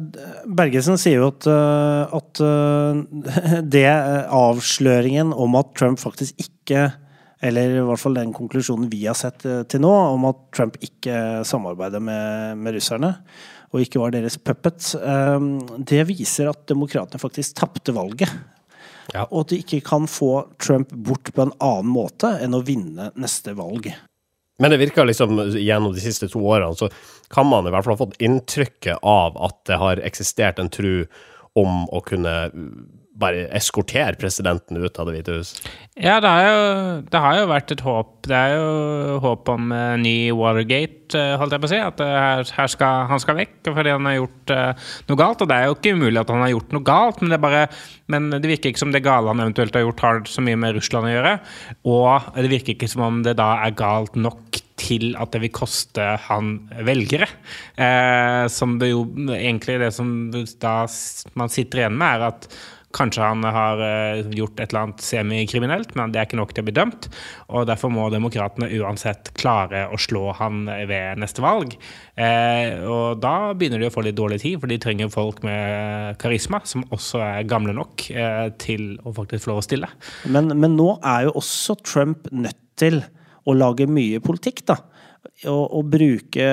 Bergesen 0.59 0.99
sier 1.01 1.23
jo 1.23 1.31
at, 1.33 1.47
uh, 1.49 2.13
at 2.19 2.43
det 3.77 3.89
avsløringen 3.89 5.33
om 5.33 5.57
at 5.59 5.73
Trump 5.79 6.03
faktisk 6.03 6.37
ikke 6.43 6.91
eller 7.45 7.77
i 7.77 7.85
hvert 7.85 8.01
fall 8.01 8.17
den 8.17 8.33
konklusjonen 8.37 8.89
vi 8.93 9.05
har 9.07 9.17
sett 9.19 9.45
eh, 9.49 9.63
til 9.69 9.83
nå, 9.85 9.93
om 10.17 10.27
at 10.31 10.41
Trump 10.57 10.79
ikke 10.85 11.45
samarbeider 11.47 12.03
med, 12.03 12.57
med 12.63 12.77
russerne, 12.79 13.13
og 13.75 13.83
ikke 13.83 14.01
var 14.01 14.15
deres 14.15 14.39
puppet, 14.41 14.93
eh, 14.97 15.49
det 15.93 16.03
viser 16.09 16.51
at 16.53 16.65
demokratene 16.71 17.21
faktisk 17.21 17.59
tapte 17.61 17.95
valget. 17.97 18.33
Ja. 19.13 19.27
Og 19.31 19.45
at 19.45 19.53
de 19.53 19.61
ikke 19.63 19.85
kan 19.87 20.09
få 20.11 20.49
Trump 20.63 20.91
bort 20.91 21.31
på 21.35 21.45
en 21.45 21.55
annen 21.63 21.93
måte 21.93 22.33
enn 22.43 22.57
å 22.57 22.65
vinne 22.67 23.13
neste 23.15 23.55
valg. 23.59 23.93
Men 24.59 24.73
det 24.73 24.81
virker 24.81 25.05
liksom 25.05 25.37
gjennom 25.61 25.93
de 25.93 26.03
siste 26.03 26.31
to 26.33 26.41
årene, 26.41 26.75
så 26.75 26.89
kan 27.33 27.49
man 27.49 27.67
i 27.69 27.73
hvert 27.75 27.85
fall 27.85 27.97
ha 27.99 28.05
fått 28.07 28.21
inntrykket 28.25 29.05
av 29.05 29.37
at 29.45 29.59
det 29.69 29.77
har 29.83 30.01
eksistert 30.07 30.63
en 30.63 30.73
tru 30.73 31.05
om 31.57 31.85
å 31.93 32.01
kunne 32.05 32.35
bare 33.17 33.47
eskortere 33.57 34.17
presidenten 34.21 34.79
ut 34.81 34.99
av 35.01 35.09
Det 35.09 35.17
hvite 35.17 35.37
hus? 35.39 35.53
Ja, 35.97 36.19
det 36.21 36.29
har, 36.29 36.47
jo, 36.47 36.65
det 37.09 37.23
har 37.25 37.39
jo 37.39 37.47
vært 37.51 37.73
et 37.73 37.85
håp. 37.87 38.11
Det 38.27 38.37
er 38.37 38.57
jo 38.57 39.21
håp 39.25 39.49
om 39.53 39.73
uh, 39.73 39.95
ny 40.01 40.15
Watergate, 40.37 41.17
uh, 41.17 41.37
holdt 41.41 41.57
jeg 41.57 41.63
på 41.63 41.71
å 41.71 41.73
si. 41.73 41.81
At 41.81 42.03
uh, 42.05 42.13
her, 42.13 42.45
her 42.59 42.73
skal, 42.73 43.07
han 43.13 43.23
skal 43.23 43.39
vekk 43.41 43.73
fordi 43.73 43.95
han 43.95 44.11
har 44.11 44.19
gjort 44.19 44.55
noe 45.09 45.21
galt. 45.23 45.43
Og 45.43 45.51
det 45.51 45.57
er 45.57 45.71
jo 45.71 45.79
ikke 45.79 45.97
umulig 45.97 46.21
at 46.21 46.35
han 46.35 46.45
har 46.45 46.53
gjort 46.53 46.77
noe 46.77 46.89
galt, 46.93 47.25
men 47.25 47.33
det, 47.33 47.41
bare, 47.47 47.65
men 48.13 48.29
det 48.35 48.45
virker 48.53 48.73
ikke 48.73 48.85
som 48.85 48.95
det 48.95 49.05
gale 49.07 49.33
han 49.33 49.43
eventuelt 49.47 49.77
har 49.77 49.87
gjort, 49.87 50.05
har 50.05 50.23
så 50.31 50.45
mye 50.45 50.61
med 50.61 50.77
Russland 50.77 51.09
å 51.09 51.17
gjøre. 51.17 51.35
Og 51.89 52.31
det 52.37 52.53
virker 52.53 52.77
ikke 52.77 52.93
som 52.93 53.07
om 53.09 53.25
det 53.27 53.39
da 53.41 53.55
er 53.65 53.77
galt 53.79 54.19
nok 54.21 54.61
til 54.81 55.15
at 55.21 55.33
det 55.33 55.43
vil 55.45 55.55
koste 55.55 56.05
han 56.27 56.57
velgere. 56.87 57.29
Eh, 57.81 58.45
som 58.53 58.77
det 58.81 58.93
jo 58.93 59.05
egentlig 59.35 59.79
det 59.83 59.93
som 59.97 60.11
da 60.63 60.79
man 61.39 61.53
sitter 61.53 61.85
igjen 61.85 61.97
med, 61.99 62.21
er 62.21 62.27
at 62.31 62.49
Kanskje 62.97 63.25
han 63.25 63.45
har 63.45 63.81
eh, 63.85 64.23
gjort 64.37 64.61
et 64.61 64.71
eller 64.71 64.87
annet 64.87 65.05
semikriminelt, 65.05 65.93
men 65.99 66.13
det 66.13 66.21
er 66.21 66.29
ikke 66.29 66.39
nok 66.41 66.55
til 66.57 66.65
å 66.65 66.69
bli 66.69 66.77
dømt. 66.77 67.09
Og 67.53 67.67
derfor 67.69 67.93
må 67.93 68.07
demokratene 68.13 68.71
uansett 68.81 69.33
klare 69.37 69.85
å 69.93 69.99
slå 70.01 70.31
han 70.39 70.65
ved 70.89 71.21
neste 71.21 71.45
valg. 71.45 71.77
Eh, 72.17 72.81
og 72.89 73.21
da 73.21 73.53
begynner 73.53 73.83
de 73.83 73.91
å 73.91 73.93
få 73.93 74.07
litt 74.07 74.17
dårlig 74.17 74.41
tid, 74.45 74.59
for 74.63 74.73
de 74.73 74.81
trenger 74.81 75.13
folk 75.13 75.43
med 75.47 76.17
karisma, 76.23 76.63
som 76.65 76.87
også 76.89 77.21
er 77.27 77.51
gamle 77.51 77.77
nok 77.77 78.09
eh, 78.15 78.49
til 78.63 78.95
å 79.05 79.13
faktisk 79.17 79.45
få 79.45 79.53
lov 79.53 79.63
å 79.63 79.69
stille. 79.69 79.93
Men, 80.33 80.55
men 80.57 80.79
nå 80.79 80.95
er 81.05 81.29
jo 81.29 81.37
også 81.43 81.77
Trump 81.85 82.31
nødt 82.33 82.63
til 82.81 83.03
å 83.47 83.55
lage 83.57 83.89
mye 83.89 84.23
politikk, 84.25 84.65
da. 84.73 84.81
Og 85.51 85.91
bruke 85.91 86.45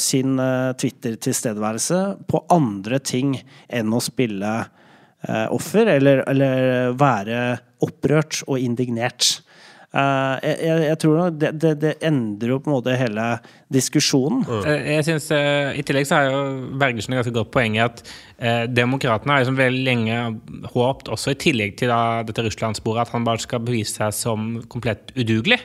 sin 0.00 0.38
Twitter-tilstedeværelse 0.80 1.98
på 2.30 2.40
andre 2.54 3.00
ting 3.04 3.34
enn 3.68 3.92
å 3.92 4.00
spille 4.00 4.52
offer, 5.26 5.88
eller, 5.96 6.22
eller, 6.30 6.92
være 6.94 7.38
opprørt 7.82 8.44
og 8.46 8.60
indignert. 8.62 9.40
Uh, 9.88 10.36
jeg, 10.44 10.80
jeg, 10.84 10.96
tror 11.00 11.30
det, 11.32 11.48
det, 11.62 11.70
det, 11.80 11.90
endrer 12.04 12.50
jo 12.52 12.58
på 12.60 12.68
en 12.68 12.74
måte 12.74 12.96
hele 13.00 13.22
diskusjonen. 13.72 14.42
Mm. 14.44 14.66
Jeg 14.84 15.06
synes, 15.06 15.30
uh, 15.32 15.70
I 15.72 15.84
tillegg 15.86 16.04
så 16.04 16.18
har 16.18 16.26
jo 16.28 16.42
Bergersen 16.76 17.14
et 17.16 17.22
ganske 17.22 17.32
godt 17.38 17.54
poeng 17.54 17.78
i 17.78 17.80
at 17.80 18.02
uh, 18.04 18.66
demokratene 18.68 19.32
har 19.32 19.40
liksom 19.40 19.56
veldig 19.56 19.86
lenge 19.86 20.18
håpt, 20.74 21.08
også 21.08 21.32
i 21.32 21.38
tillegg 21.40 21.78
til 21.80 21.88
da, 21.88 22.20
dette 22.28 22.44
Russland-sporet, 22.44 23.06
at 23.06 23.14
han 23.16 23.24
bare 23.24 23.40
skal 23.40 23.64
bevise 23.64 23.96
seg 23.96 24.12
som 24.12 24.50
komplett 24.68 25.14
udugelig. 25.16 25.56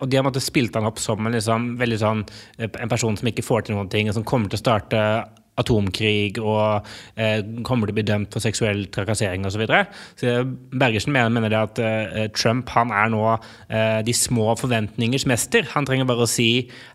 og 0.00 0.08
de 0.08 0.16
har 0.16 0.24
måttet 0.24 0.44
spilt 0.46 0.74
han 0.78 0.88
opp 0.88 1.00
som 1.02 1.20
en, 1.20 1.36
liksom, 1.36 1.74
veldig 1.82 2.00
sånn, 2.00 2.24
en 2.64 2.90
person 2.90 3.18
som 3.18 3.28
ikke 3.28 3.44
får 3.44 3.66
til 3.66 3.76
noen 3.76 3.92
ting, 3.92 4.08
og 4.08 4.16
som 4.16 4.24
kommer 4.24 4.48
til 4.48 4.56
å 4.56 4.64
starte 4.64 5.04
atomkrig 5.60 6.38
og 6.40 6.86
eh, 7.20 7.42
kommer 7.66 7.88
til 7.88 7.92
å 7.92 7.98
bli 7.98 8.04
dømt 8.08 8.32
for 8.32 8.44
seksuell 8.44 8.86
trakassering 8.92 9.44
osv. 9.44 9.64
Bergersen 9.68 11.12
mener, 11.12 11.32
mener 11.34 11.52
det 11.52 11.60
at 11.60 11.80
eh, 11.82 12.28
Trump 12.32 12.72
han 12.72 12.92
er 12.94 13.10
nå 13.12 13.20
eh, 13.34 14.00
de 14.06 14.14
små 14.16 14.54
forventningers 14.60 15.26
mester. 15.28 15.66
Han 15.74 15.88
trenger 15.88 16.08
bare 16.08 16.24
å 16.24 16.30
si 16.30 16.48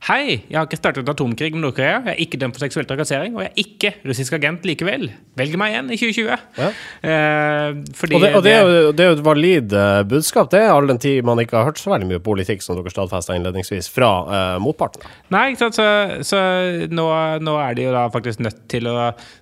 hei, 0.10 0.40
jeg 0.48 0.58
har 0.58 0.66
ikke 0.66 0.80
startet 0.82 1.12
atomkrig 1.14 1.54
med 1.54 1.68
Nord-Korea, 1.68 2.02
jeg 2.08 2.16
er 2.16 2.24
ikke 2.26 2.42
dømt 2.42 2.58
for 2.58 2.66
seksuell 2.66 2.90
trakassering, 2.90 3.38
og 3.38 3.46
jeg 3.46 3.52
er 3.52 3.62
ikke 3.62 3.94
russisk 4.10 4.40
agent 4.40 4.66
likevel. 4.66 5.06
Velg 5.38 5.60
meg 5.62 5.76
igjen 5.76 5.94
i 5.94 6.00
2020. 6.02 6.50
Ja. 6.58 6.72
Eh, 7.12 7.78
og, 7.78 8.18
det, 8.18 8.34
og 8.34 8.42
det, 8.46 8.56
er 8.56 8.66
jo, 8.66 8.90
det, 8.90 9.06
er 9.06 9.12
jo, 9.12 9.20
et 9.20 9.26
valid 9.26 9.78
uh, 9.78 10.02
budskap, 10.10 10.50
det, 10.54 10.64
all 10.72 10.90
den 10.90 11.02
tid 11.02 11.22
man 11.28 11.38
ikke 11.42 11.60
har 11.60 11.70
hørt 11.70 11.82
så 11.82 11.94
veldig 11.94 12.10
mye 12.10 12.24
politikk 12.24 12.66
som 12.66 12.80
dere 12.80 12.94
stadfesta 12.94 13.38
innledningsvis, 13.38 13.92
fra 13.94 14.10
motparten. 14.62 15.04
Nei, 15.34 15.52
sant, 15.60 15.78
så, 15.78 15.86
så 16.26 16.40
nå, 16.90 17.06
nå 17.44 17.56
er 17.62 17.78
de 17.78 17.86
jo 17.86 17.94
da 17.94 18.08
faktisk 18.14 18.42
nødt 18.48 18.64
til 18.72 18.88
å 18.90 18.96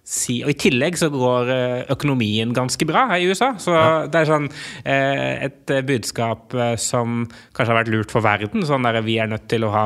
si 0.05 0.37
Og 0.45 0.51
i 0.51 0.57
tillegg 0.59 0.97
så 0.99 1.09
går 1.13 1.51
eh, 1.53 1.83
økonomien 1.93 2.51
ganske 2.55 2.85
bra 2.87 3.05
her 3.11 3.23
i 3.23 3.29
USA. 3.29 3.53
Så 3.61 3.73
ja. 3.73 3.85
det 4.11 4.21
er 4.21 4.29
sånn 4.29 4.47
eh, 4.83 5.47
et 5.47 5.73
budskap 5.87 6.53
eh, 6.53 6.75
som 6.81 7.23
kanskje 7.55 7.71
har 7.71 7.79
vært 7.81 7.93
lurt 7.93 8.13
for 8.13 8.25
verden. 8.25 8.65
Sånn 8.67 8.85
der 8.85 9.01
vi 9.05 9.17
er 9.21 9.31
nødt 9.31 9.47
til 9.51 9.65
å 9.65 9.71
ha, 9.73 9.85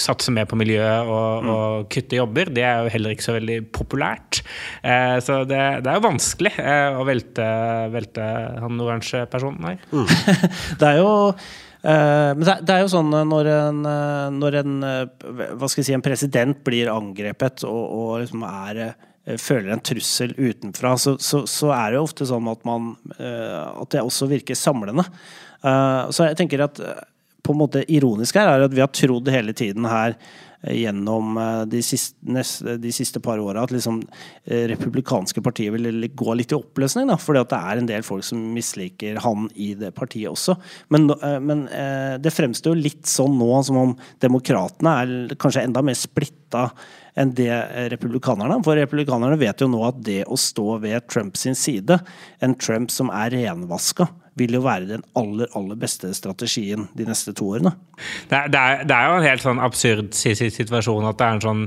satse 0.00 0.34
mer 0.34 0.48
på 0.50 0.58
miljøet 0.58 1.10
og, 1.10 1.44
mm. 1.44 1.52
og, 1.54 1.88
kutte 1.94 2.18
jobber. 2.18 2.50
Det 2.54 2.64
er 2.66 2.82
jo 2.82 2.94
heller 2.96 3.14
ikke 3.14 3.28
så 3.28 3.36
veldig 3.36 3.58
populært. 3.74 4.40
Så 5.24 5.40
det, 5.48 5.60
det 5.84 5.90
er 5.90 5.98
jo 5.98 6.04
vanskelig 6.04 6.52
å 6.98 7.04
velte, 7.06 7.46
velte 7.92 8.24
han 8.62 8.80
oransje 8.82 9.24
personen 9.30 9.68
her. 9.68 9.84
Mm. 9.92 10.08
det 10.80 10.90
er 10.90 11.00
jo 11.00 11.12
men 11.84 12.40
det, 12.40 12.72
er 12.72 12.80
jo 12.80 12.88
sånn 12.88 13.10
når 13.28 13.48
en, 13.52 13.80
når 14.38 14.54
en, 14.62 14.70
hva 14.80 15.68
skal 15.68 15.82
jeg 15.82 15.88
si, 15.90 15.92
en 15.92 16.04
president 16.04 16.62
blir 16.64 16.88
angrepet 16.88 17.66
og, 17.68 17.82
og 17.84 18.22
liksom 18.22 18.46
er 18.48 18.80
føler 19.36 19.74
en 19.74 19.82
trussel 19.84 20.32
utenfra, 20.36 20.94
så, 20.96 21.12
så, 21.20 21.42
så, 21.44 21.68
er 21.76 21.92
det 21.92 21.98
jo 21.98 22.06
ofte 22.06 22.28
sånn 22.28 22.48
at 22.48 22.64
man 22.64 22.94
At 23.20 23.92
det 23.92 24.00
også 24.00 24.30
virker 24.32 24.56
samlende. 24.56 25.04
Eh, 25.64 26.10
så 26.12 26.28
jeg 26.28 26.38
tenker 26.40 26.64
at 26.66 26.80
eh, 26.82 27.04
på 27.44 27.54
en 27.54 27.60
måte 27.60 27.84
ironisk 27.92 28.36
her 28.40 28.50
er 28.50 28.66
at 28.66 28.74
vi 28.74 28.82
har 28.84 28.92
trodd 28.92 29.28
hele 29.32 29.54
tiden 29.56 29.86
her 29.88 30.14
eh, 30.14 30.53
gjennom 30.72 31.36
eh, 31.36 31.62
de 31.68 31.82
siste, 31.84 32.44
de 32.80 32.92
siste 32.94 33.20
par 33.24 33.40
åra 33.42 33.64
at 33.64 33.74
liksom 33.74 34.00
eh, 34.44 34.64
republikanske 34.70 35.42
partier 35.44 35.74
vil 35.74 36.08
gå 36.14 36.36
litt 36.38 36.54
i 36.54 36.58
oppløsning. 36.58 37.10
Da, 37.10 37.18
fordi 37.20 37.44
det 37.50 37.60
er 37.60 37.80
en 37.80 37.90
del 37.90 38.06
folk 38.06 38.24
som 38.26 38.40
misliker 38.54 39.20
han 39.24 39.48
i 39.54 39.72
det 39.78 39.92
partiet 39.96 40.32
også. 40.32 40.56
Men, 40.94 41.08
eh, 41.14 41.38
men 41.44 41.66
det 42.20 42.32
fremstår 42.32 42.74
jo 42.74 42.84
litt 42.84 43.08
sånn 43.08 43.36
nå 43.38 43.50
som 43.66 43.80
om 43.80 43.94
demokratene 44.22 44.98
er 45.02 45.38
kanskje 45.40 45.64
enda 45.66 45.82
mer 45.84 45.96
splitta 45.98 46.68
enn 47.18 47.30
det 47.36 47.52
republikanerne. 47.92 48.58
For 48.66 48.78
republikanerne 48.78 49.38
vet 49.38 49.62
jo 49.62 49.70
nå 49.70 49.84
at 49.86 50.00
det 50.06 50.22
å 50.26 50.38
stå 50.38 50.80
ved 50.82 51.06
Trump 51.10 51.38
sin 51.38 51.56
side, 51.58 52.00
en 52.42 52.56
Trump 52.58 52.92
som 52.94 53.12
er 53.14 53.34
renvaska, 53.36 54.08
vil 54.40 54.56
jo 54.56 54.62
være 54.64 54.88
den 54.88 55.04
aller, 55.18 55.50
aller 55.54 55.78
beste 55.78 56.10
strategien 56.16 56.88
de 56.98 57.06
neste 57.06 57.34
to 57.38 57.52
årene. 57.54 57.74
Det 58.30 58.38
er, 58.38 58.50
det, 58.50 58.62
er, 58.64 58.82
det 58.88 58.96
er 58.96 59.06
jo 59.10 59.20
en 59.20 59.28
helt 59.28 59.44
sånn 59.44 59.62
absurd 59.62 60.10
si- 60.18 60.34
si- 60.38 60.50
situasjon 60.54 61.06
at 61.06 61.20
det 61.20 61.28
er 61.28 61.38
en 61.38 61.46
sånn 61.48 61.64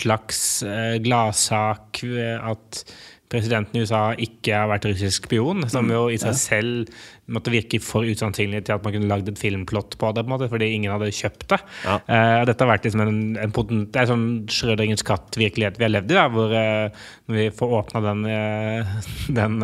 slags 0.00 0.42
eh, 0.66 0.98
gladsak 1.04 2.02
at 2.04 2.84
presidenten 3.30 3.78
i 3.78 3.84
USA 3.84 4.10
ikke 4.18 4.56
har 4.58 4.66
vært 4.72 4.88
russisk 4.90 5.28
spion, 5.28 5.62
som 5.70 5.86
jo 5.86 6.08
i 6.10 6.16
seg 6.18 6.34
selv 6.34 6.88
måtte 7.30 7.52
virke 7.54 7.78
for 7.78 8.02
usannsynlig 8.02 8.64
til 8.66 8.74
at 8.74 8.82
man 8.82 8.96
kunne 8.96 9.06
lagd 9.06 9.30
et 9.30 9.38
filmplott 9.38 9.94
på 10.00 10.10
det, 10.16 10.24
på 10.24 10.26
en 10.26 10.34
måte, 10.34 10.48
fordi 10.50 10.72
ingen 10.74 10.90
hadde 10.90 11.12
kjøpt 11.14 11.46
det. 11.52 11.60
Ja. 11.84 12.00
Uh, 12.10 12.40
dette 12.50 12.66
har 12.66 12.72
vært 12.72 12.88
liksom 12.88 13.04
en, 13.04 13.20
en 13.38 13.54
potent, 13.54 13.86
det 13.94 14.02
er 14.02 14.10
sånn 14.10 14.26
Schrødingens 14.50 15.06
katt-virkelighet 15.06 15.78
vi 15.78 15.86
har 15.86 15.94
levd 15.94 16.10
i, 16.10 16.18
da, 16.18 16.26
hvor 16.34 16.50
uh, 16.50 17.06
når 17.30 17.38
vi 17.38 17.46
får 17.60 17.76
åpna 17.84 18.02
den, 18.08 18.26
uh, 18.26 18.96
den 19.38 19.60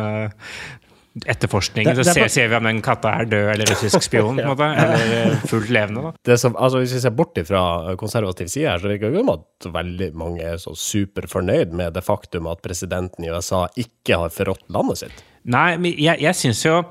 etterforskningen, 1.25 1.95
Det- 1.95 2.05
så 2.05 2.13
det 2.13 2.23
er 2.23 2.27
ser, 2.27 2.33
ser 2.35 2.47
vi 2.49 2.55
om 2.55 2.63
den 2.63 2.81
katta 2.81 3.09
er 3.21 3.25
død 3.25 3.49
eller 3.53 3.65
russisk 3.71 4.01
spion, 4.03 4.35
på 4.37 4.41
en 4.43 4.51
måte, 4.51 4.69
eller 4.83 5.31
eh, 5.31 5.35
fullt 5.47 5.69
levende. 5.69 6.01
da. 6.03 6.11
Det 6.23 6.39
som, 6.39 6.55
altså 6.55 6.79
Hvis 6.83 6.93
vi 6.93 6.99
ser 6.99 7.09
bort 7.17 7.37
fra 7.47 7.95
konservativ 7.95 8.47
side 8.47 8.67
her, 8.69 8.77
så 8.79 8.87
virker 8.91 9.11
det 9.11 9.19
som 9.25 9.29
at 9.29 9.71
veldig 9.73 10.13
mange 10.15 10.41
er 10.43 10.57
så 10.57 10.75
superfornøyd 10.75 11.71
med 11.73 11.93
det 11.93 12.03
faktum 12.03 12.47
at 12.51 12.61
presidenten 12.61 13.25
i 13.25 13.29
USA 13.29 13.67
ikke 13.77 14.17
har 14.17 14.29
forrådt 14.29 14.67
landet 14.69 14.97
sitt. 14.97 15.23
Nei, 15.45 15.77
men 15.77 15.93
jeg, 15.97 16.19
jeg 16.21 16.35
syns 16.35 16.63
jo 16.65 16.83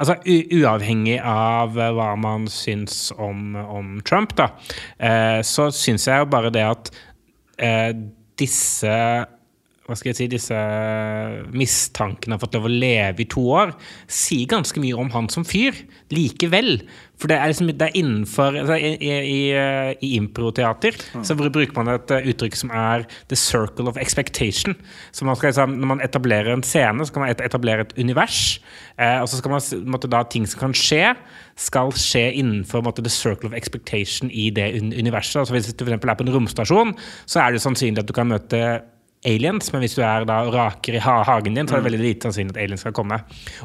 Altså, 0.00 0.14
u 0.30 0.60
Uavhengig 0.62 1.16
av 1.26 1.74
eh, 1.76 1.88
hva 1.90 2.12
man 2.16 2.44
syns 2.46 3.10
om, 3.18 3.56
om 3.56 4.00
Trump, 4.06 4.30
da, 4.38 4.52
eh, 5.00 5.40
så 5.42 5.72
syns 5.74 6.06
jeg 6.06 6.20
jo 6.22 6.28
bare 6.30 6.52
det 6.54 6.62
at 6.62 6.90
eh, 7.58 7.90
disse 8.38 8.92
hva 9.88 9.96
skal 9.96 10.10
jeg 10.10 10.18
si, 10.18 10.26
disse 10.28 10.56
mistankene 11.56 12.36
har 12.36 12.42
fått 12.42 12.58
lov 12.58 12.66
å 12.68 12.72
leve 12.72 13.24
i 13.24 13.28
to 13.32 13.40
år, 13.56 13.70
sier 14.04 14.50
ganske 14.50 14.80
mye 14.82 14.96
om 15.00 15.08
han 15.14 15.30
som 15.32 15.46
fyr 15.48 15.76
likevel. 16.12 16.82
For 17.18 17.32
det 17.32 17.38
er, 17.38 17.48
liksom, 17.50 17.70
det 17.72 17.86
er 17.86 17.96
innenfor 17.96 18.58
altså, 18.60 18.76
I, 18.76 18.90
i, 19.00 19.08
i, 19.24 19.38
improteater 19.56 20.04
i 20.04 20.12
improteater 20.18 20.98
så 21.24 21.34
bruker 21.38 21.72
man 21.78 21.90
et 21.94 22.12
eh, 22.14 22.28
uttrykk 22.30 22.58
som 22.60 22.70
er 22.70 23.06
'the 23.28 23.36
circle 23.36 23.88
of 23.88 23.96
expectation'. 23.96 24.76
Så 25.10 25.24
man 25.24 25.36
skal, 25.36 25.48
liksom, 25.48 25.78
Når 25.80 25.86
man 25.86 26.04
etablerer 26.04 26.52
en 26.52 26.62
scene, 26.62 27.06
så 27.06 27.12
kan 27.12 27.22
man 27.22 27.30
etablere 27.32 27.80
et 27.80 27.96
univers. 27.98 28.60
Eh, 28.98 29.20
og 29.20 29.28
så 29.28 29.40
skal 29.40 29.50
man 29.50 29.90
måtte, 29.90 30.10
da 30.10 30.22
ting 30.22 30.46
som 30.46 30.60
kan 30.60 30.72
skje, 30.76 31.16
skal 31.56 31.90
skje 31.96 32.32
innenfor 32.32 32.84
måtte, 32.84 33.02
the 33.02 33.10
circle 33.10 33.48
of 33.48 33.54
expectation 33.54 34.30
i 34.30 34.50
det 34.50 34.76
universet. 34.76 35.40
Altså 35.40 35.54
Hvis 35.54 35.72
du 35.72 35.84
for 35.84 35.92
er 35.92 36.14
på 36.14 36.28
en 36.28 36.34
romstasjon, 36.34 36.94
så 37.26 37.40
er 37.40 37.52
det 37.52 37.62
sannsynlig 37.62 37.98
at 37.98 38.08
du 38.08 38.12
kan 38.12 38.28
møte 38.28 38.82
aliens, 39.26 39.72
men 39.72 39.82
hvis 39.82 39.96
du 39.98 40.02
er 40.06 40.24
da 40.28 40.38
raker 40.52 40.94
i 40.94 41.02
ha 41.02 41.16
hagen 41.26 41.56
din, 41.56 41.66
så 41.66 41.76
er 41.76 41.82
det 41.82 41.88
veldig 41.88 42.00
lite 42.02 42.28
sannsynlig 42.28 42.54
at 42.54 42.60
aliens 42.62 42.84
skal 42.84 42.94
komme. 42.96 43.18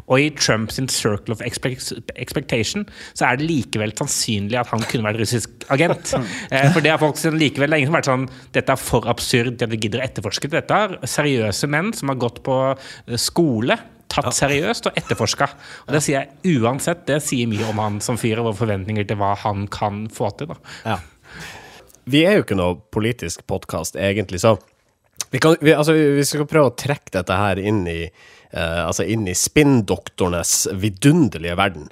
Og 0.08 0.16
i 0.20 0.30
Trumps 0.34 0.80
circle 0.94 1.36
of 1.36 1.44
expectation 1.46 2.86
så 3.14 3.28
er 3.28 3.38
det 3.38 3.48
likevel 3.50 3.94
sannsynlig 3.98 4.58
at 4.60 4.72
han 4.74 4.84
kunne 4.90 5.06
vært 5.08 5.22
russisk 5.24 5.68
agent. 5.74 6.14
Eh, 6.54 6.68
For 6.74 6.84
det 6.84 6.92
har 6.92 7.00
folk 7.02 7.18
likevel 7.38 7.72
det 7.72 7.78
er 7.78 7.82
ingen 7.82 7.90
som 7.90 7.96
har 7.96 8.02
vært 8.02 8.10
sånn 8.10 8.26
Dette 8.56 8.74
er 8.74 8.80
for 8.82 9.08
absurd 9.10 9.56
til 9.58 9.66
at 9.68 9.72
vi 9.72 9.80
gidder 9.86 10.02
å 10.02 10.06
etterforske 10.06 10.50
det. 10.50 10.64
Dette 10.64 10.80
er 10.84 10.96
seriøse 11.10 11.70
menn 11.72 11.94
som 11.96 12.12
har 12.12 12.20
gått 12.22 12.42
på 12.46 12.58
eh, 12.74 13.16
skole. 13.22 13.78
Tatt 14.14 14.30
seriøst 14.36 14.90
og 14.90 15.00
etterforska. 15.00 15.48
Og 15.88 15.96
det 15.96 16.04
sier 16.06 16.20
jeg 16.20 16.60
uansett, 16.62 17.06
det 17.08 17.22
sier 17.26 17.50
mye 17.50 17.70
om 17.72 17.82
han 17.82 17.98
som 18.04 18.20
fyr 18.20 18.42
og 18.42 18.50
våre 18.52 18.60
forventninger 18.64 19.08
til 19.10 19.18
hva 19.22 19.34
han 19.46 19.66
kan 19.74 20.06
få 20.14 20.30
til. 20.38 20.54
da. 20.54 21.00
Vi 22.06 22.26
er 22.28 22.38
jo 22.38 22.44
ikke 22.46 22.60
noe 22.60 22.78
politisk 22.94 23.46
podkast, 23.50 23.96
egentlig, 23.96 24.44
så 24.44 24.58
vi, 25.34 25.40
kan, 25.40 25.56
vi, 25.62 25.74
altså, 25.74 25.94
vi 25.94 26.26
skal 26.28 26.48
prøve 26.50 26.72
å 26.72 26.78
trekke 26.78 27.14
dette 27.16 27.38
her 27.38 27.62
inn 27.62 27.84
i, 27.90 28.02
uh, 28.54 28.82
altså 28.86 29.06
inn 29.10 29.26
i 29.30 29.36
spinndoktorenes 29.38 30.68
vidunderlige 30.78 31.58
verden. 31.58 31.88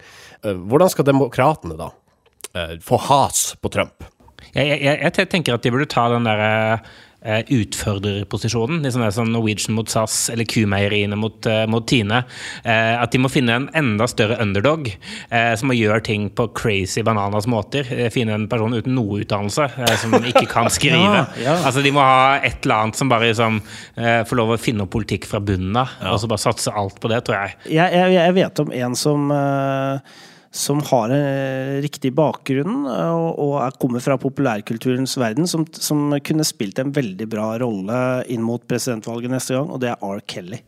Uh, 0.46 0.54
hvordan 0.70 0.94
skal 0.94 1.08
demokratene 1.10 1.78
da 1.80 1.90
uh, 1.90 2.76
få 2.86 3.00
has 3.10 3.52
på 3.62 3.72
Trump? 3.74 4.06
Jeg, 4.52 4.82
jeg, 4.84 4.98
jeg 5.02 5.30
tenker 5.32 5.56
at 5.56 5.66
de 5.66 5.72
burde 5.74 5.90
ta 5.90 6.08
den 6.12 6.28
derre 6.28 6.82
utfordrerposisjonen. 7.26 8.82
liksom 8.84 9.02
det 9.02 9.12
som 9.12 9.32
Norwegian 9.32 9.76
mot 9.76 9.90
SAS 9.90 10.30
eller 10.30 10.46
Kumeieriene 10.46 11.16
mot, 11.16 11.46
eh, 11.46 11.68
mot 11.68 11.88
Tine. 11.88 12.24
Eh, 12.64 13.02
at 13.02 13.12
de 13.12 13.20
må 13.22 13.30
finne 13.30 13.56
en 13.56 13.70
enda 13.78 14.08
større 14.08 14.38
underdog 14.42 14.88
eh, 15.30 15.54
som 15.56 15.70
må 15.70 15.76
gjøre 15.78 16.02
ting 16.04 16.30
på 16.30 16.48
crazy 16.58 17.04
bananas 17.04 17.48
måter. 17.48 17.86
Eh, 17.94 18.10
finne 18.10 18.34
en 18.34 18.48
person 18.50 18.74
uten 18.74 18.96
noe 18.96 19.22
utdannelse 19.22 19.70
eh, 19.78 19.96
som 20.02 20.18
ikke 20.18 20.48
kan 20.50 20.70
skrive. 20.78 20.98
Ja, 21.04 21.26
ja. 21.44 21.58
Altså 21.66 21.84
De 21.86 21.94
må 21.94 22.02
ha 22.02 22.40
et 22.42 22.66
eller 22.66 22.76
annet 22.88 22.98
som 22.98 23.10
bare 23.12 23.30
liksom, 23.30 23.62
eh, 23.96 24.24
får 24.26 24.42
lov 24.42 24.56
å 24.56 24.60
finne 24.62 24.88
opp 24.88 24.94
politikk 24.96 25.30
fra 25.30 25.40
bunnen 25.40 25.78
av, 25.78 25.94
og 26.12 26.20
så 26.20 26.28
bare 26.32 26.42
satse 26.42 26.74
alt 26.74 27.00
på 27.02 27.12
det, 27.12 27.22
tror 27.28 27.38
jeg. 27.44 27.56
Jeg, 27.78 27.94
jeg, 27.96 28.18
jeg 28.18 28.38
vet 28.42 28.66
om 28.66 28.74
en 28.82 28.98
som 28.98 29.32
eh, 29.36 30.20
som 30.52 30.82
har 30.84 31.10
en 31.10 31.82
riktig 31.82 32.12
bakgrunn 32.14 32.86
eh, 32.92 33.14
og, 33.16 33.40
og 33.40 33.54
er, 33.64 33.78
kommer 33.80 34.04
fra 34.04 34.18
populærkulturens 34.20 35.16
verden, 35.20 35.48
som, 35.48 35.64
som 35.72 36.12
kunne 36.20 36.48
spilt 36.48 36.82
en 36.84 36.92
veldig 36.96 37.28
bra 37.32 37.54
rolle 37.64 38.02
inn 38.32 38.44
mot 38.44 38.64
presidentvalget 38.68 39.32
neste 39.32 39.56
gang, 39.56 39.72
og 39.72 39.80
det 39.84 39.94
er 39.94 40.04
R. 40.04 40.20
Kelly. 40.28 40.60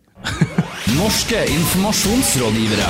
Norske 0.99 1.43
informasjonsrådgivere. 1.51 2.87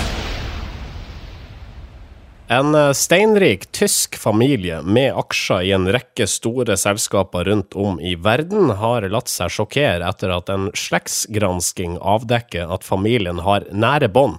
En 2.54 2.76
eh, 2.76 2.92
steinrik 2.94 3.72
tysk 3.72 4.20
familie 4.20 4.82
med 4.86 5.16
aksjer 5.18 5.64
i 5.66 5.72
en 5.74 5.88
rekke 5.96 6.28
store 6.30 6.76
selskaper 6.78 7.48
rundt 7.50 7.74
om 7.74 7.98
i 7.98 8.14
verden 8.20 8.70
har 8.78 9.08
latt 9.10 9.32
seg 9.32 9.50
sjokkere 9.56 10.06
etter 10.06 10.36
at 10.36 10.52
en 10.54 10.70
slektsgransking 10.78 11.98
avdekker 11.98 12.70
at 12.70 12.86
familien 12.86 13.42
har 13.48 13.66
nære 13.74 14.12
bånd 14.14 14.38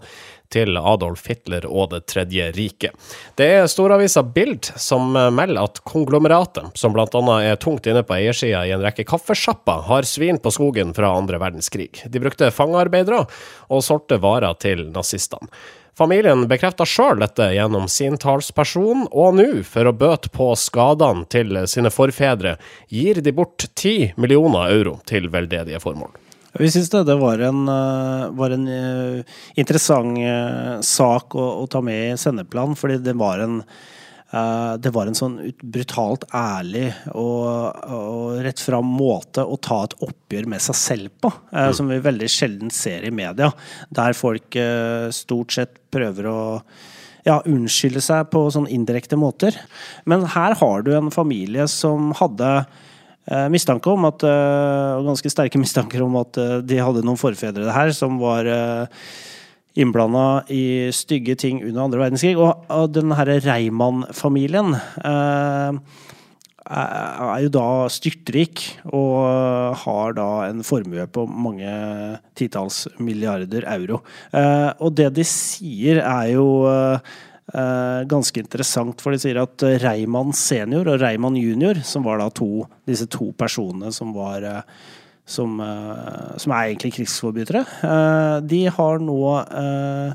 til 0.52 0.76
Adolf 0.76 1.26
Hitler 1.28 1.66
og 1.68 1.92
Det 1.94 2.04
tredje 2.10 2.50
riket. 2.56 2.96
Det 3.38 3.46
er 3.58 3.70
storavisa 3.70 4.22
Bild 4.22 4.70
som 4.80 5.12
melder 5.12 5.62
at 5.64 5.80
konglomeratet, 5.86 6.72
som 6.78 6.94
bl.a. 6.94 7.22
er 7.40 7.60
tungt 7.62 7.86
inne 7.90 8.04
på 8.06 8.16
eiersida 8.18 8.64
i 8.66 8.74
en 8.74 8.84
rekke 8.84 9.06
kaffesjapper, 9.08 9.86
har 9.88 10.08
svin 10.08 10.40
på 10.42 10.52
skogen 10.54 10.94
fra 10.96 11.14
andre 11.16 11.40
verdenskrig. 11.42 12.04
De 12.06 12.22
brukte 12.22 12.52
fangearbeidere 12.54 13.24
og 13.68 13.84
solgte 13.84 14.20
varer 14.22 14.54
til 14.60 14.88
nazistene. 14.94 15.50
Familien 15.94 16.48
bekrefter 16.50 16.88
sjøl 16.90 17.20
dette 17.22 17.52
gjennom 17.54 17.86
sin 17.86 18.16
talsperson, 18.18 19.06
og 19.14 19.36
nå, 19.38 19.46
for 19.68 19.86
å 19.86 19.94
bøte 19.94 20.32
på 20.34 20.48
skadene 20.58 21.22
til 21.30 21.54
sine 21.70 21.92
forfedre, 21.94 22.56
gir 22.90 23.22
de 23.22 23.34
bort 23.36 23.68
10 23.78 24.16
millioner 24.18 24.74
euro 24.74 24.96
til 25.06 25.30
veldedige 25.30 25.78
formål. 25.84 26.10
Vi 26.58 26.70
syns 26.70 26.90
det, 26.90 27.02
det 27.08 27.16
var 27.18 27.38
en, 27.42 27.66
eh, 27.68 28.28
var 28.38 28.54
en 28.54 28.68
eh, 28.68 29.34
interessant 29.58 30.18
eh, 30.22 30.78
sak 30.86 31.34
å, 31.34 31.48
å 31.64 31.66
ta 31.70 31.82
med 31.82 32.12
i 32.12 32.20
sendeplan, 32.20 32.76
fordi 32.78 33.00
det 33.02 33.18
var 33.18 33.44
en 33.44 33.60
det 34.34 34.90
var 34.90 35.06
en 35.06 35.14
sånn 35.14 35.34
brutalt 35.62 36.24
ærlig 36.34 36.88
og, 37.12 37.76
og 37.94 38.40
rett 38.42 38.58
fram 38.58 38.88
måte 38.90 39.44
å 39.46 39.54
ta 39.62 39.76
et 39.84 39.92
oppgjør 40.02 40.48
med 40.50 40.64
seg 40.64 40.74
selv 40.74 41.12
på, 41.22 41.30
mm. 41.52 41.68
som 41.78 41.92
vi 41.92 42.00
veldig 42.02 42.30
sjelden 42.34 42.72
ser 42.74 43.06
i 43.06 43.12
media. 43.14 43.52
Der 43.94 44.16
folk 44.18 44.58
stort 45.14 45.54
sett 45.54 45.76
prøver 45.94 46.26
å 46.32 46.40
ja, 47.28 47.36
unnskylde 47.46 48.02
seg 48.02 48.26
på 48.32 48.42
sånn 48.50 48.66
indirekte 48.74 49.20
måter. 49.20 49.54
Men 50.02 50.26
her 50.34 50.58
har 50.58 50.82
du 50.82 50.90
en 50.96 51.14
familie 51.14 51.68
som 51.70 52.10
hadde 52.18 52.50
mistanke 53.52 53.88
om 53.88 54.04
at 54.08 54.24
eh, 54.28 55.04
ganske 55.06 55.32
sterke 55.32 55.60
mistanker 55.62 56.04
om 56.04 56.18
at 56.20 56.40
eh, 56.40 56.58
de 56.64 56.80
hadde 56.82 57.04
noen 57.06 57.20
forfedre 57.20 57.72
her 57.72 57.94
som 57.96 58.18
var 58.20 58.50
innblanda 59.74 60.44
i 60.54 60.90
stygge 60.94 61.36
ting 61.38 61.62
under 61.64 61.86
andre 61.86 62.02
verdenskrig. 62.04 62.36
Og, 62.38 62.90
den 62.94 63.14
herre 63.18 63.40
Reimann-familien 63.42 64.76
eh, 64.76 65.80
er 66.64 67.42
jo 67.44 67.52
da 67.52 67.66
styrtrik 67.92 68.62
og 68.88 69.76
har 69.82 70.14
da 70.16 70.28
en 70.48 70.62
formue 70.64 71.04
på 71.12 71.26
mange 71.28 71.68
titalls 72.38 72.84
milliarder 72.98 73.66
euro. 73.74 74.00
Eh, 74.32 74.70
og 74.78 74.94
det 74.96 75.10
de 75.18 75.26
sier 75.28 76.00
er 76.04 76.34
jo 76.36 76.48
eh, 76.70 77.14
ganske 78.08 78.40
interessant, 78.40 79.02
for 79.04 79.12
de 79.12 79.18
sier 79.20 79.36
at 79.36 79.60
Reimann 79.82 80.30
senior 80.32 80.88
og 80.88 81.02
Reimann 81.02 81.36
junior, 81.36 81.76
som 81.84 82.06
var 82.06 82.22
da 82.22 82.30
to, 82.32 82.64
disse 82.88 83.04
to 83.12 83.28
personene 83.36 83.90
som 83.92 84.14
var 84.16 84.46
eh, 84.48 84.62
som, 85.24 85.60
eh, 85.60 86.36
som 86.36 86.52
er 86.52 86.70
egentlig 86.70 86.94
krigsforbrytere, 86.98 87.64
eh, 87.88 88.40
de 88.44 88.64
har 88.68 89.00
nå 89.00 89.20
eh, 89.40 90.10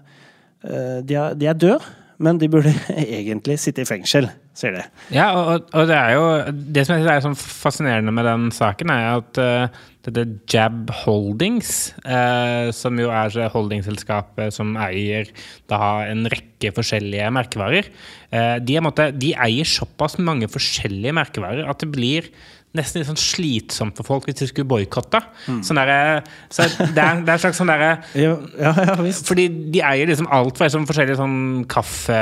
eh, 0.64 1.00
de 1.06 1.18
er, 1.18 1.38
de 1.38 1.50
er 1.50 1.58
døde, 1.58 1.96
men 2.20 2.38
de 2.38 2.50
burde 2.52 2.74
egentlig 3.20 3.60
sitte 3.62 3.84
i 3.84 3.90
fengsel, 3.90 4.30
sier 4.60 4.76
de. 4.76 4.84
Ja, 5.16 5.30
og, 5.38 5.70
og 5.74 5.88
det 5.90 5.96
er 5.96 6.16
jo 6.18 6.26
Det 6.52 6.84
som 6.86 6.98
jeg 6.98 7.06
synes 7.06 7.14
er 7.14 7.24
sånn 7.24 7.40
fascinerende 7.40 8.14
med 8.16 8.28
den 8.28 8.50
saken, 8.56 8.92
er 8.94 9.08
at 9.20 9.40
uh, 9.42 9.80
dette 10.08 10.26
Jab 10.52 10.92
Holdings, 11.02 11.94
uh, 12.06 12.70
som 12.76 13.00
jo 13.00 13.12
er 13.14 13.52
holdingselskapet 13.54 14.56
som 14.56 14.76
eier 14.80 15.32
da 15.72 16.06
en 16.08 16.28
rekke 16.32 16.74
forskjellige 16.76 17.32
merkevarer, 17.36 17.90
uh, 18.34 18.58
de, 18.64 18.80
måtte, 18.84 19.10
de 19.16 19.34
eier 19.48 19.68
såpass 19.68 20.20
mange 20.22 20.50
forskjellige 20.52 21.16
merkevarer 21.16 21.68
at 21.70 21.84
det 21.84 21.92
blir 21.96 22.32
nesten 22.78 23.02
litt 23.02 23.10
sånn 23.10 23.18
slitsomt 23.18 23.98
for 23.98 24.06
folk 24.06 24.28
hvis 24.28 24.38
de 24.44 24.48
skulle 24.52 24.70
boikotte. 24.70 25.22
Mm. 25.50 25.62
Sånn 25.66 25.80
der, 25.80 26.22
så 26.54 26.68
det, 26.68 27.02
er, 27.02 27.24
det 27.26 27.32
er 27.32 27.34
en 27.34 27.42
slags 27.42 27.58
sånn 27.58 27.72
derre 27.72 27.92
ja, 28.14 28.36
ja, 28.60 28.74
ja. 28.78 28.96
Fordi 29.26 29.48
de 29.74 29.82
eier 29.86 30.10
liksom 30.10 30.30
alt 30.34 30.60
fra 30.60 30.68
liksom 30.68 30.86
forskjellige 30.90 31.18
sånn 31.18 31.40
kaffe 31.72 32.20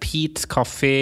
Pete's 0.00 0.48
Kaffe 0.48 0.94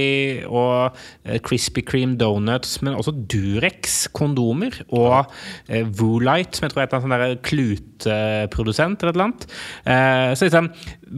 og 0.49 0.97
uh, 0.97 1.37
Krispy 1.47 1.85
Kreme 1.87 2.19
donuts, 2.19 2.81
men 2.83 2.97
også 2.99 3.15
Durex 3.31 4.03
kondomer 4.17 4.81
og 4.89 5.31
uh, 5.31 5.85
Woolite, 6.01 6.59
som 6.59 6.67
jeg 6.67 6.75
tror 6.75 6.85
er 6.85 6.99
en 6.99 7.05
sånn 7.07 7.15
der 7.15 7.37
kluteprodusent 7.47 9.05
eller 9.05 9.15
et 9.15 9.21
eller 9.21 9.29
annet. 9.29 9.47
Uh, 9.87 10.35
så 10.35 10.49
liksom, 10.49 10.71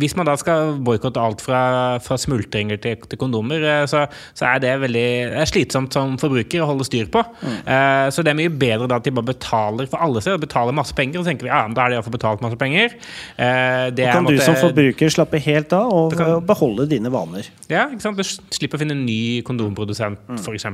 hvis 0.03 0.17
man 0.19 0.29
da 0.29 0.37
skal 0.41 0.77
boikotte 0.85 1.23
alt 1.23 1.41
fra, 1.45 1.63
fra 2.05 2.21
smultringer 2.21 2.81
til, 2.85 3.01
til 3.09 3.21
kondomer, 3.21 3.65
så, 3.89 4.05
så, 4.37 4.53
er 4.53 4.63
det 4.63 4.77
veldig 4.85 5.09
det 5.33 5.41
er 5.41 5.49
slitsomt 5.49 5.95
som 5.95 6.19
forbruker 6.21 6.63
å 6.63 6.69
holde 6.73 6.87
styr 6.89 7.09
på. 7.13 7.25
Mm. 7.43 7.62
Uh, 7.63 8.09
så 8.13 8.25
det 8.25 8.33
er 8.33 8.39
mye 8.39 8.53
bedre 8.53 8.89
da 8.91 8.99
at 9.01 9.07
de 9.07 9.15
bare 9.15 9.31
betaler 9.33 9.89
for 9.91 10.03
alle 10.03 10.23
steder. 10.23 10.41
betaler 10.43 10.77
masse 10.77 10.95
penger. 10.97 11.21
Og 11.21 11.27
så 11.27 11.33
tenker 11.33 11.49
vi 11.49 11.53
ja, 11.53 11.63
da 11.69 11.85
er 11.85 11.93
de 11.93 11.99
iallfall 11.99 12.17
betalt 12.17 12.45
masse 12.45 12.59
penger. 12.61 12.97
Uh, 13.37 13.89
det 13.95 14.09
kan 14.09 14.27
måtte, 14.27 14.39
du 14.39 14.45
som 14.45 14.59
forbruker 14.59 15.13
slappe 15.13 15.41
helt 15.43 15.75
av 15.77 15.93
og 15.93 16.17
kan, 16.19 16.39
beholde 16.47 16.89
dine 16.91 17.13
vaner. 17.13 17.49
Ja, 17.73 17.89
ikke 17.91 18.05
sant? 18.05 18.21
du 18.21 18.57
slipper 18.57 18.79
å 18.79 18.83
finne 18.83 18.97
en 18.97 19.05
ny 19.07 19.43
kondomprodusent, 19.47 20.21
mm. 20.29 20.41
f.eks. 20.43 20.69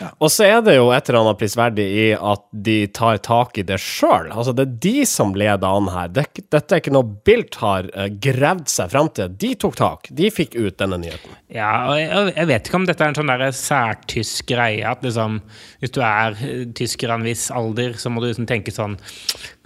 Ja. 0.00 0.12
Og 0.18 0.32
så 0.32 0.48
er 0.48 0.62
det 0.64 0.78
jo 0.78 0.90
et 0.94 1.10
eller 1.10 1.22
annet 1.22 1.40
prisverdig 1.40 1.86
i 1.88 2.06
at 2.16 2.44
de 2.52 2.78
tar 2.94 3.20
tak 3.24 3.58
i 3.60 3.66
det 3.66 3.80
sjøl. 3.82 4.30
Altså, 4.32 4.54
det 4.56 4.66
er 4.66 4.76
de 4.88 5.06
som 5.08 5.34
leder 5.38 5.68
an 5.68 5.90
her. 5.92 6.12
Det, 6.14 6.26
dette 6.48 6.76
er 6.76 6.82
ikke 6.82 6.94
noe 6.94 7.06
Bilt 7.28 7.58
har 7.60 7.88
uh, 7.92 8.06
gravd 8.22 8.68
seg 8.72 8.92
fram 8.92 9.10
til. 9.14 9.32
De 9.40 9.52
tok 9.60 9.76
tak. 9.78 10.08
De 10.14 10.30
fikk 10.32 10.56
ut 10.58 10.76
denne 10.80 11.00
nyheten. 11.02 11.36
Ja, 11.52 11.88
og 11.90 11.96
jeg, 11.96 12.32
jeg 12.36 12.48
vet 12.50 12.68
ikke 12.68 12.80
om 12.80 12.86
dette 12.88 13.04
er 13.04 13.12
en 13.12 13.18
sånn 13.18 13.32
der 13.32 13.44
særtysk 13.56 14.48
greie. 14.50 14.84
At 14.88 15.04
liksom, 15.04 15.40
hvis 15.82 15.94
du 15.94 16.00
er 16.04 16.27
er 16.28 16.72
tysker 16.76 17.12
av 17.12 17.20
en 17.20 17.26
viss 17.26 17.48
alder, 17.54 17.96
så 18.00 18.10
må 18.12 18.22
du 18.22 18.28
liksom 18.30 18.48
tenke 18.48 18.74
sånn 18.74 18.96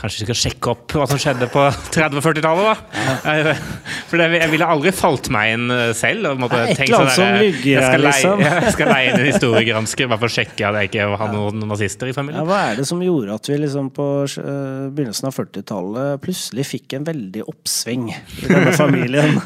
Kanskje 0.03 0.23
vi 0.23 0.27
skal 0.27 0.39
sjekke 0.41 0.71
opp 0.73 0.93
hva 0.97 1.05
som 1.07 1.19
skjedde 1.21 1.47
på 1.53 1.63
30- 1.95 2.19
og 2.19 2.25
40-tallet, 2.25 2.65
da? 2.67 3.53
For 4.11 4.19
det, 4.19 4.27
jeg 4.41 4.51
ville 4.51 4.67
aldri 4.75 4.91
falt 4.97 5.31
meg 5.33 5.53
inn 5.55 5.71
eh, 5.71 5.93
selv. 5.95 6.33
Og 6.33 6.43
måtte 6.43 6.59
Nei, 6.59 6.75
eller 6.75 7.13
sånn 7.15 7.23
der, 7.23 7.39
ligger 7.39 7.71
jeg 7.71 7.85
skal, 7.87 8.03
leie, 8.03 8.17
liksom. 8.17 8.43
jeg 8.67 8.75
skal 8.75 8.91
leie 8.91 9.13
inn 9.13 9.21
en 9.21 9.29
historiegransker 9.29 10.11
bare 10.11 10.23
for 10.25 10.33
å 10.33 10.35
sjekke 10.35 10.67
at 10.67 10.81
jeg 10.81 10.91
ikke 10.91 11.07
har 11.23 11.33
noen 11.37 11.63
nazister 11.71 12.11
i 12.11 12.17
familien. 12.17 12.43
Ja, 12.43 12.49
hva 12.51 12.61
er 12.73 12.83
det 12.83 12.89
som 12.91 13.03
gjorde 13.05 13.39
at 13.39 13.53
vi 13.53 13.61
liksom 13.63 13.93
på 13.95 14.09
begynnelsen 14.35 15.31
av 15.31 15.39
40-tallet 15.39 16.23
plutselig 16.27 16.67
fikk 16.67 16.99
en 16.99 17.07
veldig 17.07 17.47
oppsving 17.47 18.11
i 18.11 18.51
denne 18.51 18.75
familien? 18.75 19.39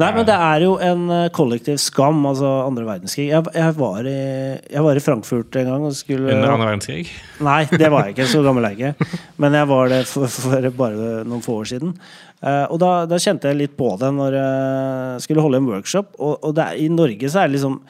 Nei, 0.00 0.08
men 0.16 0.24
det 0.24 0.34
er 0.34 0.64
jo 0.64 0.72
en 0.80 1.02
eh, 1.12 1.28
kollektiv 1.36 1.76
skam, 1.82 2.22
altså 2.28 2.48
andre 2.64 2.86
verdenskrig. 2.86 3.26
Jeg, 3.28 3.44
jeg, 3.52 3.74
var, 3.76 4.06
i, 4.08 4.20
jeg 4.72 4.84
var, 4.86 4.98
i, 4.98 5.02
Frankfurt 5.04 5.58
en 5.60 5.68
gang 5.68 5.86
og 5.88 5.96
skulle 5.96 6.32
Under 6.32 6.54
andre 6.54 6.70
verdenskrig? 6.70 7.10
Nei, 7.44 7.60
det 7.68 7.90
var 7.92 8.08
jeg 8.08 8.16
ikke. 8.16 8.28
Så 8.32 8.40
gammel 8.46 8.68
er 8.68 8.76
jeg 8.76 8.94
ikke. 8.94 9.18
Men 9.42 9.58
jeg 9.58 9.70
var 9.72 9.92
det 9.92 10.02
for, 10.08 10.32
for 10.32 10.68
bare 10.78 11.10
noen 11.28 11.44
få 11.44 11.58
år 11.60 11.68
siden. 11.74 11.92
Uh, 12.42 12.64
og 12.72 12.80
da, 12.82 12.92
da, 13.10 13.20
kjente 13.22 13.52
jeg 13.52 13.60
litt 13.60 13.74
på 13.78 13.92
det 14.00 14.08
når 14.16 14.38
jeg 14.38 15.26
skulle 15.26 15.44
holde 15.44 15.60
en 15.60 15.68
workshop. 15.74 16.16
Og, 16.18 16.38
og 16.40 16.62
er, 16.64 16.80
i 16.80 16.88
Norge 16.92 17.28
så 17.28 17.42
er 17.42 17.50
det 17.50 17.58
liksom 17.58 17.82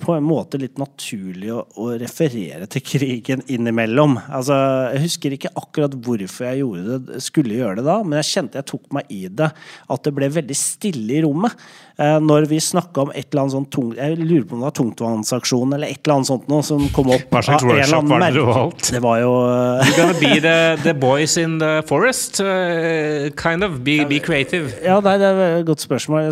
på 0.00 0.14
en 0.14 0.26
måte 0.26 0.58
litt 0.60 0.78
naturlig 0.80 1.50
å, 1.54 1.62
å, 1.80 1.88
referere 2.00 2.68
til 2.70 2.84
krigen 2.84 3.42
innimellom. 3.52 4.18
Altså, 4.26 4.56
jeg 4.94 5.04
husker 5.06 5.36
ikke 5.36 5.52
akkurat 5.56 5.96
hvorfor 6.06 6.48
jeg 6.50 6.66
det, 6.86 7.20
skulle 7.24 7.58
gjøre 7.58 7.80
det 7.80 7.86
da, 7.88 7.98
men 8.04 8.20
jeg 8.20 8.30
kjente 8.32 8.60
jeg 8.60 8.70
tok 8.72 8.86
meg 8.96 9.12
i 9.12 9.22
det. 9.28 9.50
At 9.92 10.06
det 10.06 10.14
ble 10.16 10.30
veldig 10.36 10.58
stille 10.58 11.18
i 11.18 11.22
rommet. 11.24 11.56
Eh, 11.96 12.18
når 12.20 12.44
vi 12.50 12.58
snakka 12.60 13.06
om 13.06 13.10
et 13.16 13.30
eller 13.30 13.46
annet 13.46 13.54
sånt 13.54 13.70
tungt 13.72 13.96
Jeg 13.96 14.18
lurer 14.20 14.42
på 14.44 14.52
om 14.52 14.60
det 14.60 14.66
var 14.66 14.72
tungtvannsaksjon 14.76 15.70
eller 15.72 15.88
et 15.88 16.02
eller 16.02 16.18
annet 16.18 16.28
sånt 16.28 16.50
noe 16.52 16.64
som 16.66 16.82
kom 16.92 17.08
opp. 17.14 17.30
Hva 17.32 17.40
slags 17.46 17.64
workshop 17.64 18.10
var 18.10 18.20
det 18.20 18.28
du? 18.34 18.42
Det 18.90 19.00
var 19.00 19.22
jo 19.22 19.30
uh, 19.46 19.80
You're 19.80 19.94
gonna 19.96 20.18
be 20.20 20.34
the, 20.44 20.56
the, 20.84 20.92
boys 20.92 21.38
in 21.40 21.54
the 21.62 21.80
forest, 21.88 22.42
uh, 22.44 23.30
kind 23.40 23.64
of. 23.64 23.78
Be, 23.86 24.02
be, 24.10 24.18
creative. 24.20 24.74
Ja, 24.84 24.98
nei, 25.00 25.14
det 25.22 25.30
er 25.30 25.40
et 25.62 25.64
godt 25.70 25.86
spørsmål. 25.86 26.28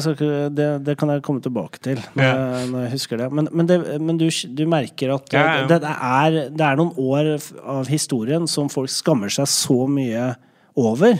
Det, 0.52 0.68
det, 0.84 0.98
kan 1.00 1.14
jeg 1.14 1.24
komme 1.24 1.40
tilbake 1.40 1.80
til 1.80 1.96
når, 2.12 2.20
yeah. 2.20 2.68
når 2.68 2.84
jeg 2.84 2.94
husker 2.98 3.24
det. 3.24 3.30
Men, 3.32 3.48
men, 3.48 3.70
det, 3.70 3.80
men 4.04 4.20
du, 4.20 4.28
du, 4.28 4.64
merker 4.68 5.16
at 5.16 5.32
ja, 5.32 5.46
ja. 5.62 5.66
Det, 5.70 5.80
er, 5.94 6.38
det 6.52 6.68
er 6.68 6.80
noen 6.82 6.92
år 7.00 7.34
av 7.78 7.88
historien 7.88 8.44
som 8.50 8.68
folk 8.72 8.92
skammer 8.92 9.32
seg 9.32 9.48
så 9.48 9.86
mye 9.88 10.34
over 10.76 11.16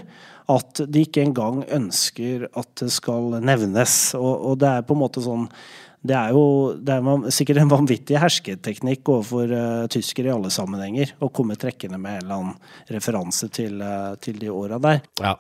at 0.53 0.83
de 0.89 1.05
ikke 1.07 1.23
engang 1.25 1.63
ønsker 1.73 2.49
at 2.53 2.69
det 2.83 2.91
skal 2.93 3.39
nevnes. 3.41 3.97
Og, 4.19 4.35
og 4.51 4.61
det 4.61 4.71
er 4.71 4.87
på 4.87 4.97
en 4.97 5.03
måte 5.05 5.25
sånn 5.25 5.49
det 6.05 6.17
er 6.19 6.35
jo 6.37 6.75
det 6.85 6.99
er 6.99 7.31
sikkert 7.33 7.63
en 7.63 7.71
vanvittig 7.73 8.19
hersketeknikk 8.21 9.09
overfor 9.09 9.53
uh, 9.57 9.87
tyskere 9.89 10.29
i 10.29 10.35
alle 10.35 10.51
sammenhenger 10.53 11.15
å 11.25 11.31
komme 11.33 11.57
trekkende 11.57 11.97
med 11.97 12.19
en 12.19 12.27
eller 12.27 12.43
annen 12.43 12.93
referanse 12.93 13.49
til, 13.49 13.81
uh, 13.81 14.13
til 14.21 14.37
de 14.43 14.51
åra 14.53 14.77
der. 14.85 15.01
Ja. 15.23 15.39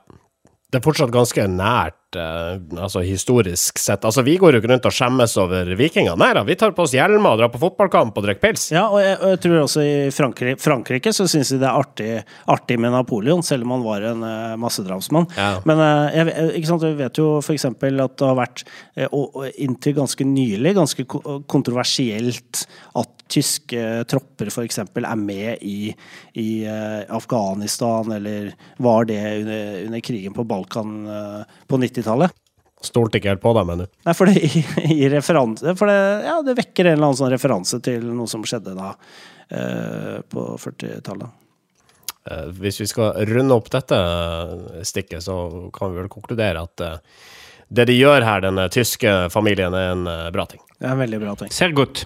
Det 0.72 0.80
er 0.80 0.86
fortsatt 0.86 1.12
ganske 1.14 1.44
nært 1.52 1.98
uh, 2.18 2.56
altså 2.80 3.02
historisk 3.04 3.78
sett. 3.80 4.04
Altså, 4.04 4.24
Vi 4.26 4.36
går 4.40 4.56
jo 4.56 4.62
ikke 4.62 4.70
rundt 4.72 4.88
og 4.88 4.94
skjemmes 4.94 5.36
over 5.40 5.70
vikinger. 5.78 6.16
Nei 6.20 6.30
da, 6.36 6.44
vi 6.46 6.56
tar 6.58 6.74
på 6.76 6.84
oss 6.86 6.94
hjelmer 6.94 7.34
og 7.34 7.42
drar 7.42 7.52
på 7.52 7.60
fotballkamp 7.62 8.16
og 8.16 8.26
drikker 8.26 8.42
pils. 8.44 8.68
Ja, 8.74 8.86
og 8.88 9.00
jeg, 9.02 9.16
og 9.20 9.34
jeg, 9.34 9.40
tror 9.44 9.58
også 9.62 9.84
i 9.84 9.94
Frankrike, 10.14 10.60
Frankrike 10.62 11.14
så 11.16 11.26
syns 11.30 11.52
de 11.54 11.60
det 11.62 11.68
er 11.68 11.80
artig, 11.80 12.10
artig, 12.50 12.78
med 12.80 12.94
Napoleon, 12.94 13.42
selv 13.46 13.66
om 13.66 13.76
han 13.76 13.86
var 13.86 14.06
en 14.10 14.24
uh, 14.26 14.54
massedrapsmann. 14.60 15.28
Ja. 15.38 15.50
Men 15.68 15.82
uh, 15.82 16.12
jeg, 16.14 16.50
ikke 16.60 16.70
sant, 16.72 16.86
vi 16.86 17.02
vet 17.02 17.20
jo 17.20 17.28
f.eks. 17.40 17.68
at 17.70 17.82
det 17.84 18.28
har 18.28 18.38
vært, 18.38 18.64
uh, 19.00 19.44
inntil 19.64 19.98
ganske 19.98 20.28
nylig, 20.28 20.74
ganske 20.76 21.06
kontroversielt 21.50 22.64
at 23.00 23.10
tyske 23.34 24.04
tropper 24.10 24.50
f.eks. 24.52 24.82
er 24.84 25.16
med 25.18 25.62
i, 25.64 25.88
i 26.38 26.48
Afghanistan, 27.08 28.12
eller 28.18 28.50
var 28.84 29.08
det 29.08 29.16
under, 29.40 29.78
under 29.86 30.02
krigen 30.04 30.36
på 30.36 30.44
Balkan 30.44 30.92
på 31.66 31.78
90 31.80 32.03
90-tallet. 32.04 32.40
Stolte 32.84 33.16
ikke 33.18 33.32
helt 33.32 33.42
på 33.42 33.54
deg, 33.56 33.64
mener 33.68 33.88
du? 33.88 33.94
Nei, 34.04 34.14
for 34.16 34.28
det, 34.28 34.42
i, 34.92 35.06
referanse, 35.08 35.72
for 35.78 35.88
det, 35.88 36.00
ja, 36.26 36.36
det 36.44 36.56
vekker 36.58 36.90
en 36.90 36.98
eller 36.98 37.08
annen 37.08 37.20
sånn 37.22 37.32
referanse 37.32 37.80
til 37.84 38.04
noe 38.10 38.28
som 38.30 38.44
skjedde 38.44 38.74
da 38.76 38.92
eh, 39.48 40.18
på 40.28 40.44
40-tallet. 40.60 41.40
Eh, 42.30 42.50
hvis 42.60 42.80
vi 42.82 42.88
skal 42.88 43.24
runde 43.30 43.56
opp 43.56 43.70
dette 43.72 43.96
stikket, 44.84 45.24
så 45.24 45.70
kan 45.72 45.92
vi 45.92 46.02
vel 46.02 46.12
konkludere 46.12 46.64
at 46.64 46.84
eh, 46.84 47.00
det 47.74 47.88
de 47.88 47.96
gjør 47.96 48.24
her, 48.24 48.44
den 48.44 48.60
tyske 48.72 49.14
familien, 49.32 49.74
er 49.74 49.94
en 49.94 50.06
eh, 50.10 50.30
bra 50.34 50.44
ting. 50.50 50.60
Det 50.76 50.84
er 50.84 50.92
en 50.92 51.00
veldig 51.00 51.20
bra 51.24 51.34
ting. 51.40 51.52
Ser 51.54 51.72
godt. 51.76 52.04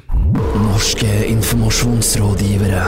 Norske 0.63 1.11
informasjonsrådgivere. 1.33 2.87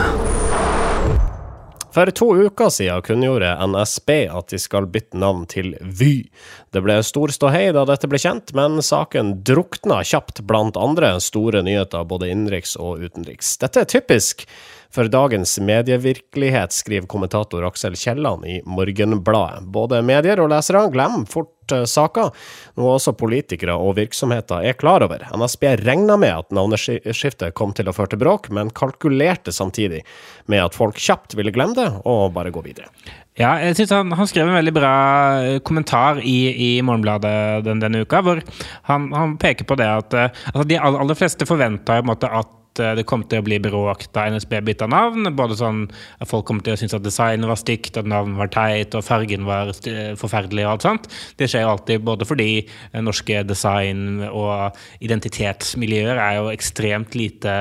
For 1.91 2.07
to 2.15 2.25
uker 2.45 2.69
siden 2.71 3.01
kunngjorde 3.03 3.51
NSB 3.67 4.09
at 4.31 4.47
de 4.53 4.59
skal 4.59 4.87
bytte 4.87 5.19
navn 5.19 5.43
til 5.51 5.73
Vy. 5.81 6.29
Det 6.71 6.79
ble 6.85 6.95
stor 7.03 7.33
ståhei 7.35 7.65
da 7.75 7.83
dette 7.89 8.07
ble 8.07 8.19
kjent, 8.21 8.53
men 8.55 8.79
saken 8.79 9.41
drukna 9.43 9.99
kjapt 10.07 10.39
blant 10.47 10.79
andre 10.79 11.17
store 11.19 11.63
nyheter 11.67 12.07
både 12.07 12.31
innenriks 12.31 12.77
og 12.79 13.03
utenriks. 13.03 13.57
Dette 13.59 13.83
er 13.83 13.91
typisk 13.91 14.47
for 14.91 15.07
dagens 15.11 15.59
medievirkelighet, 15.59 16.73
skriver 16.75 17.07
kommentator 17.07 17.63
Aksel 17.67 17.95
Kielland 17.95 18.45
i 18.45 18.59
Morgenbladet. 18.65 19.63
Både 19.71 20.01
medier 20.03 20.41
og 20.43 20.51
lesere 20.51 20.83
glemmer 20.91 21.23
fort 21.31 21.71
uh, 21.71 21.85
saker, 21.87 22.33
noe 22.79 22.97
også 22.97 23.13
politikere 23.15 23.77
og 23.79 23.95
virksomheter 24.01 24.67
er 24.67 24.75
klar 24.79 25.05
over. 25.05 25.23
NSB 25.31 25.65
regna 25.85 26.19
med 26.19 26.35
at 26.35 26.51
navneskiftet 26.55 27.55
kom 27.55 27.71
til 27.77 27.87
å 27.87 27.95
føre 27.95 28.13
til 28.13 28.23
bråk, 28.25 28.51
men 28.51 28.73
kalkulerte 28.75 29.55
samtidig 29.55 30.03
med 30.51 30.65
at 30.65 30.75
folk 30.75 30.99
kjapt 30.99 31.37
ville 31.39 31.55
glemme 31.55 31.77
det 31.79 31.87
og 32.03 32.33
bare 32.35 32.51
gå 32.51 32.63
videre. 32.67 32.91
Ja, 33.39 33.55
jeg 33.63 33.77
synes 33.77 33.93
han, 33.95 34.11
han, 34.19 34.27
skrev 34.27 34.49
en 34.49 34.57
veldig 34.57 34.73
bra 34.75 34.95
eh, 35.39 35.59
kommentar 35.63 36.19
i, 36.19 36.39
i 36.51 36.71
Morgenbladet 36.83 37.63
den, 37.63 37.79
denne 37.79 38.03
uka, 38.03 38.19
hvor 38.27 38.41
han, 38.89 39.07
han, 39.15 39.37
peker 39.39 39.63
på 39.69 39.77
det 39.79 39.87
at 39.87 40.17
uh, 40.17 40.41
altså 40.51 40.67
de 40.67 40.81
aller 40.83 41.15
fleste 41.17 41.47
forventa 41.47 42.01
at 42.03 42.57
eh, 42.79 42.93
det 42.95 43.05
kom 43.09 43.23
til 43.27 43.41
å 43.41 43.45
bli 43.45 43.57
bråk 43.59 44.05
da 44.15 44.27
NSB 44.31 44.61
bytta 44.67 44.87
navn. 44.91 45.27
Både 45.35 45.57
sånn 45.59 45.83
at 46.21 46.29
folk 46.29 46.45
kom 46.47 46.61
til 46.63 46.75
å 46.75 46.79
synes 46.79 46.95
at 46.95 47.03
designet 47.05 47.49
var 47.49 47.59
stygt, 47.59 47.97
at 47.99 48.07
navnet 48.07 48.37
var 48.39 48.51
teit 48.53 48.95
og 48.95 49.03
fargen 49.03 49.43
var 49.49 49.73
forferdelig 50.19 50.65
og 50.67 50.71
alt 50.75 50.85
sånt. 50.87 51.09
Det 51.39 51.49
skjer 51.51 51.67
alltid 51.67 52.05
både 52.07 52.27
fordi 52.29 52.49
eh, 52.63 53.01
norske 53.03 53.43
design- 53.49 54.23
og 54.31 54.77
identitetsmiljøer 55.03 56.19
er 56.21 56.37
jo 56.39 56.51
ekstremt 56.51 57.15
lite 57.17 57.53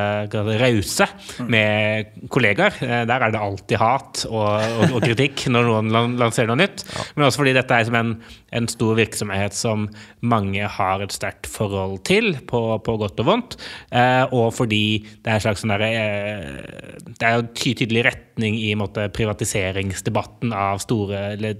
rause 0.60 1.08
med 1.48 2.10
kollegaer. 2.32 2.76
Eh, 2.84 3.04
Der 3.10 3.24
er 3.26 3.32
det 3.34 3.40
alltid 3.40 3.80
hat 3.80 4.24
og, 4.28 4.46
og, 4.46 4.96
og 4.98 5.02
kritikk 5.04 5.46
når 5.50 5.70
noen 5.90 6.18
lanserer 6.20 6.50
noe 6.50 6.60
nytt. 6.60 6.84
Men 7.16 7.26
også 7.28 7.42
fordi 7.42 7.56
dette 7.56 7.74
er 7.80 7.88
som 7.88 7.96
en, 7.98 8.14
en 8.56 8.68
stor 8.70 8.96
virksomhet 8.98 9.56
som 9.56 9.88
mange 10.20 10.66
har 10.76 11.02
et 11.04 11.14
sterkt 11.14 11.48
forhold 11.50 12.00
til, 12.08 12.34
på, 12.50 12.60
på 12.84 12.96
godt 13.00 13.20
og 13.22 13.28
vondt. 13.30 13.56
Eh, 13.94 14.24
og 14.30 14.52
fordi 14.56 14.82
det 15.24 15.32
er 15.34 15.42
sånn 15.44 15.72
derre 15.74 15.88
eh, 15.90 17.00
Det 17.10 17.26
er 17.26 17.36
jo 17.38 17.46
ty- 17.54 17.74
tydelig 17.78 18.04
retning 18.06 18.56
i 18.60 18.70
måte, 18.78 19.08
privatiseringsdebatten 19.12 20.54
av 20.56 20.80
store 20.82 21.24
eller 21.34 21.58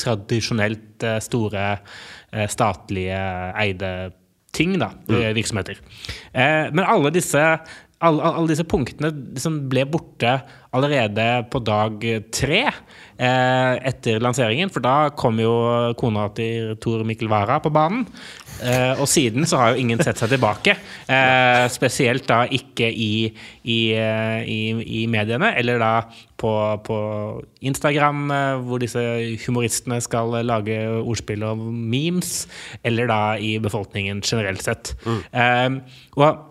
tradisjonelt 0.00 1.04
eh, 1.06 1.18
store 1.22 1.66
eh, 1.76 2.46
statlige 2.50 3.20
eide 3.60 3.92
ting, 4.52 4.74
da, 4.80 4.90
eh, 5.12 5.30
virksomheter. 5.36 5.78
Men 6.34 6.82
alle 6.82 7.12
disse 7.14 7.38
alle, 8.00 8.24
alle 8.24 8.48
disse 8.48 8.64
punktene 8.68 9.10
liksom 9.12 9.62
ble 9.70 9.84
borte 9.90 10.38
allerede 10.76 11.24
på 11.50 11.60
dag 11.66 12.04
tre 12.32 12.60
eh, 12.64 13.74
etter 13.90 14.22
lanseringen. 14.22 14.70
For 14.72 14.84
da 14.84 15.10
kom 15.18 15.40
jo 15.42 15.52
kona 16.00 16.28
til 16.36 16.76
Tor 16.80 17.04
Mikkel 17.06 17.30
Wara 17.32 17.58
på 17.60 17.72
banen. 17.74 18.06
Eh, 18.60 19.00
og 19.00 19.08
siden 19.08 19.44
så 19.48 19.60
har 19.60 19.72
jo 19.72 19.82
ingen 19.82 20.00
sett 20.00 20.20
seg 20.20 20.32
tilbake. 20.32 20.76
Eh, 21.10 21.64
spesielt 21.72 22.28
da 22.30 22.42
ikke 22.44 22.88
i, 22.88 23.12
i, 23.64 23.80
eh, 23.96 24.48
i, 24.48 24.60
i 25.02 25.06
mediene, 25.10 25.52
eller 25.60 25.80
da 25.82 25.94
på, 26.40 26.52
på 26.86 26.98
Instagram, 27.68 28.22
eh, 28.36 28.60
hvor 28.64 28.80
disse 28.80 29.02
humoristene 29.46 30.00
skal 30.04 30.40
lage 30.46 30.78
ordspill 31.00 31.44
og 31.50 31.66
memes, 31.68 32.46
eller 32.84 33.10
da 33.10 33.22
i 33.36 33.58
befolkningen 33.60 34.24
generelt 34.24 34.64
sett. 34.64 34.94
Eh, 35.04 35.80
og 36.16 36.49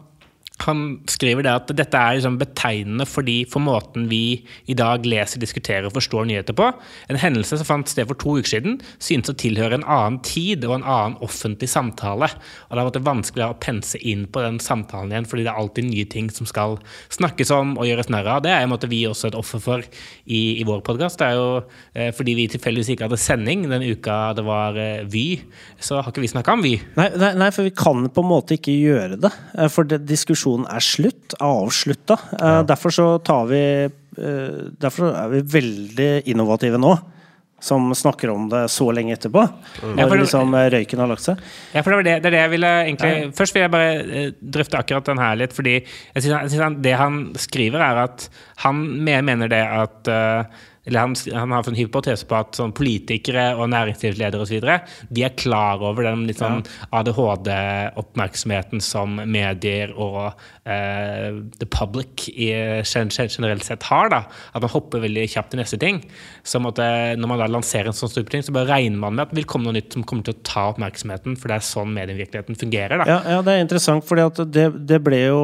han 0.66 0.84
skriver 1.10 1.46
det 1.46 1.54
at 1.54 1.74
dette 1.78 2.00
er 2.00 2.18
liksom 2.18 2.38
betegnende 2.42 3.08
fordi 3.10 3.38
for 3.50 3.64
måten 3.64 4.08
vi 4.12 4.42
i 4.70 4.76
dag 4.78 5.06
leser, 5.08 5.42
diskuterer 5.42 5.88
og 5.90 5.96
forstår 5.96 6.28
nyheter 6.30 6.58
på. 6.58 6.70
En 7.10 7.20
hendelse 7.22 7.60
som 7.60 7.68
fant 7.68 7.92
sted 7.92 8.08
for 8.10 8.20
to 8.20 8.38
uker 8.40 8.54
siden, 8.56 8.80
synes 9.00 9.32
å 9.32 9.38
tilhøre 9.40 9.80
en 9.80 9.88
annen 9.88 10.20
tid 10.26 10.66
og 10.68 10.78
en 10.80 10.88
annen 10.88 11.18
offentlig 11.26 11.70
samtale. 11.72 12.30
Og 12.68 12.74
det 12.76 12.82
har 12.84 12.90
vært 12.92 13.08
vanskelig 13.08 13.46
å 13.48 13.58
pense 13.62 14.00
inn 14.00 14.26
på 14.30 14.44
den 14.44 14.60
samtalen 14.64 15.14
igjen, 15.14 15.28
fordi 15.30 15.46
det 15.48 15.54
er 15.54 15.62
alltid 15.62 15.90
nye 15.90 16.08
ting 16.10 16.30
som 16.34 16.50
skal 16.50 16.78
snakkes 17.14 17.54
om 17.56 17.76
og 17.80 17.88
gjøres 17.90 18.12
narr 18.14 18.30
av. 18.36 18.44
Det 18.46 18.54
er 18.56 18.68
måte 18.70 18.90
vi 18.92 19.04
også 19.10 19.32
et 19.32 19.38
offer 19.40 19.62
for 19.64 19.84
i, 20.26 20.42
i 20.60 20.66
vår 20.68 20.84
podkast. 20.86 21.20
Det 21.20 21.30
er 21.30 21.38
jo 21.40 21.48
eh, 21.94 22.12
fordi 22.16 22.36
vi 22.38 22.48
tilfeldigvis 22.54 22.94
ikke 22.94 23.08
hadde 23.10 23.22
sending 23.22 23.66
den 23.70 23.86
uka 23.90 24.20
det 24.38 24.46
var 24.48 24.78
eh, 24.80 25.06
Vy, 25.10 25.26
så 25.82 26.00
har 26.02 26.12
ikke 26.12 26.24
vi 26.24 26.32
snakka 26.32 26.56
om 26.58 26.64
Vy. 26.66 26.76
Nei, 27.00 27.10
nei, 27.20 27.32
nei, 27.40 27.50
for 27.56 27.68
vi 27.68 27.74
kan 27.76 28.06
på 28.14 28.24
en 28.24 28.30
måte 28.30 28.58
ikke 28.60 28.76
gjøre 28.76 29.20
det. 29.22 29.32
eh, 29.58 29.70
For 29.72 29.88
det, 29.90 30.02
diskusjonen 30.50 30.68
er 30.74 30.82
slutt, 30.84 31.36
avslutta. 31.40 32.18
Ja. 32.40 32.64
Derfor 32.64 32.92
så 32.92 33.08
tar 33.24 33.46
vi 33.50 33.62
eh, 33.86 34.70
Derfor 34.82 35.14
er 35.16 35.30
vi 35.32 35.42
veldig 35.42 36.12
innovative 36.32 36.78
nå. 36.80 36.98
Som 37.62 37.90
snakker 37.94 38.30
om 38.32 38.46
det 38.50 38.70
så 38.72 38.86
lenge 38.96 39.18
etterpå. 39.18 39.42
Mm. 39.84 39.98
Når 40.00 40.22
liksom 40.22 40.54
eh, 40.56 40.70
røyken 40.72 41.00
har 41.04 41.10
lagt 41.12 41.26
seg. 41.26 41.38
Ja, 41.74 41.82
for 41.84 41.92
det, 41.92 41.98
var 42.00 42.04
det, 42.08 42.14
det 42.24 42.30
er 42.30 42.32
det 42.38 42.40
jeg 42.46 42.52
ville 42.54 42.70
egentlig 42.86 43.34
Først 43.36 43.54
vil 43.58 43.62
jeg 43.66 43.72
bare 43.74 43.90
eh, 44.00 44.30
drøfte 44.40 44.80
akkurat 44.80 45.06
den 45.12 45.20
her 45.20 45.36
litt, 45.42 45.54
fordi 45.58 45.74
jeg 45.84 46.24
synes, 46.24 46.56
han- 46.64 46.80
det 46.82 46.96
han 46.96 47.20
skriver, 47.36 47.80
er 47.84 48.04
at 48.06 48.30
han 48.64 48.80
me- 49.04 49.22
mener 49.22 49.52
det 49.52 49.60
at 49.68 50.08
eh, 50.08 50.44
eller 50.90 51.06
han, 51.06 51.16
han 51.32 51.54
har 51.54 51.68
en 51.70 51.78
hypotese 51.78 52.28
på 52.28 52.38
at 52.40 52.58
sånn 52.58 52.74
politikere 52.76 53.52
og 53.56 53.70
næringslivsledere 53.74 54.44
osv. 54.44 54.66
de 55.14 55.26
er 55.26 55.36
klar 55.40 55.82
over 55.86 56.08
den 56.08 56.26
litt 56.28 56.42
sånn 56.42 56.64
ADHD-oppmerksomheten 56.96 58.82
som 58.84 59.20
medier 59.30 59.94
og 59.96 60.34
eh, 60.66 61.40
the 61.62 61.68
public 61.70 62.28
i, 62.34 62.50
generelt 62.84 63.66
sett 63.66 63.86
har. 63.90 64.10
da, 64.14 64.24
At 64.54 64.66
man 64.66 64.74
hopper 64.74 65.04
veldig 65.06 65.28
kjapt 65.30 65.54
til 65.54 65.62
neste 65.62 65.80
ting. 65.82 66.02
Så 66.44 66.62
måtte, 66.64 66.86
når 67.20 67.32
man 67.34 67.44
da 67.44 67.50
lanserer 67.52 67.92
en 67.92 67.98
sånn 67.98 68.14
type 68.14 68.34
ting, 68.34 68.44
så 68.46 68.56
bare 68.56 68.72
regner 68.74 69.00
man 69.06 69.16
med 69.16 69.28
at 69.28 69.34
det 69.34 69.42
vil 69.44 69.50
komme 69.50 69.70
noe 69.70 69.78
nytt 69.78 69.96
som 69.96 70.06
kommer 70.08 70.28
til 70.28 70.38
å 70.38 70.44
ta 70.48 70.68
oppmerksomheten, 70.74 71.38
for 71.40 71.52
det 71.52 71.60
er 71.60 71.70
sånn 71.70 71.96
medievirkeligheten 71.96 72.60
fungerer. 72.60 73.04
da. 73.04 73.10
Ja, 73.10 73.20
ja, 73.38 73.42
det 73.46 73.56
er 73.56 73.66
interessant, 73.66 74.08
fordi 74.10 74.28
at 74.28 74.44
det, 74.50 74.70
det 74.90 75.02
ble 75.06 75.24
jo 75.28 75.42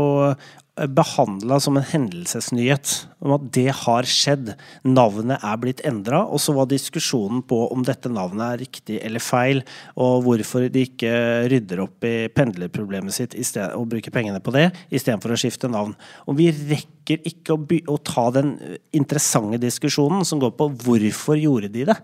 behandla 0.75 1.59
som 1.63 1.77
en 1.79 1.85
hendelsesnyhet. 1.87 3.07
Om 3.23 3.35
at 3.37 3.45
det 3.55 3.69
har 3.79 4.07
skjedd. 4.09 4.51
Navnet 4.83 5.39
er 5.39 5.59
blitt 5.61 5.81
endra. 5.87 6.25
Og 6.27 6.41
så 6.43 6.55
var 6.55 6.67
diskusjonen 6.69 7.41
på 7.47 7.61
om 7.71 7.85
dette 7.87 8.11
navnet 8.11 8.45
er 8.45 8.63
riktig 8.65 8.99
eller 9.05 9.23
feil, 9.23 9.63
og 9.95 10.25
hvorfor 10.25 10.67
de 10.71 10.85
ikke 10.89 11.13
rydder 11.51 11.83
opp 11.85 12.05
i 12.07 12.15
pendlerproblemet 12.35 13.15
sitt 13.15 13.37
sted, 13.47 13.71
og 13.77 13.89
bruker 13.93 14.13
pengene 14.13 14.41
på 14.43 14.53
det, 14.55 14.67
istedenfor 14.91 15.35
å 15.35 15.39
skifte 15.39 15.71
navn. 15.71 15.95
Og 16.27 16.39
vi 16.39 16.49
rekker 16.51 17.23
ikke 17.29 17.55
å, 17.55 17.61
by 17.61 17.81
å 17.91 17.99
ta 18.03 18.27
den 18.35 18.55
interessante 18.95 19.61
diskusjonen 19.61 20.25
som 20.27 20.41
går 20.43 20.57
på 20.59 20.71
hvorfor 20.83 21.39
gjorde 21.39 21.71
de 21.71 21.87
det. 21.91 21.97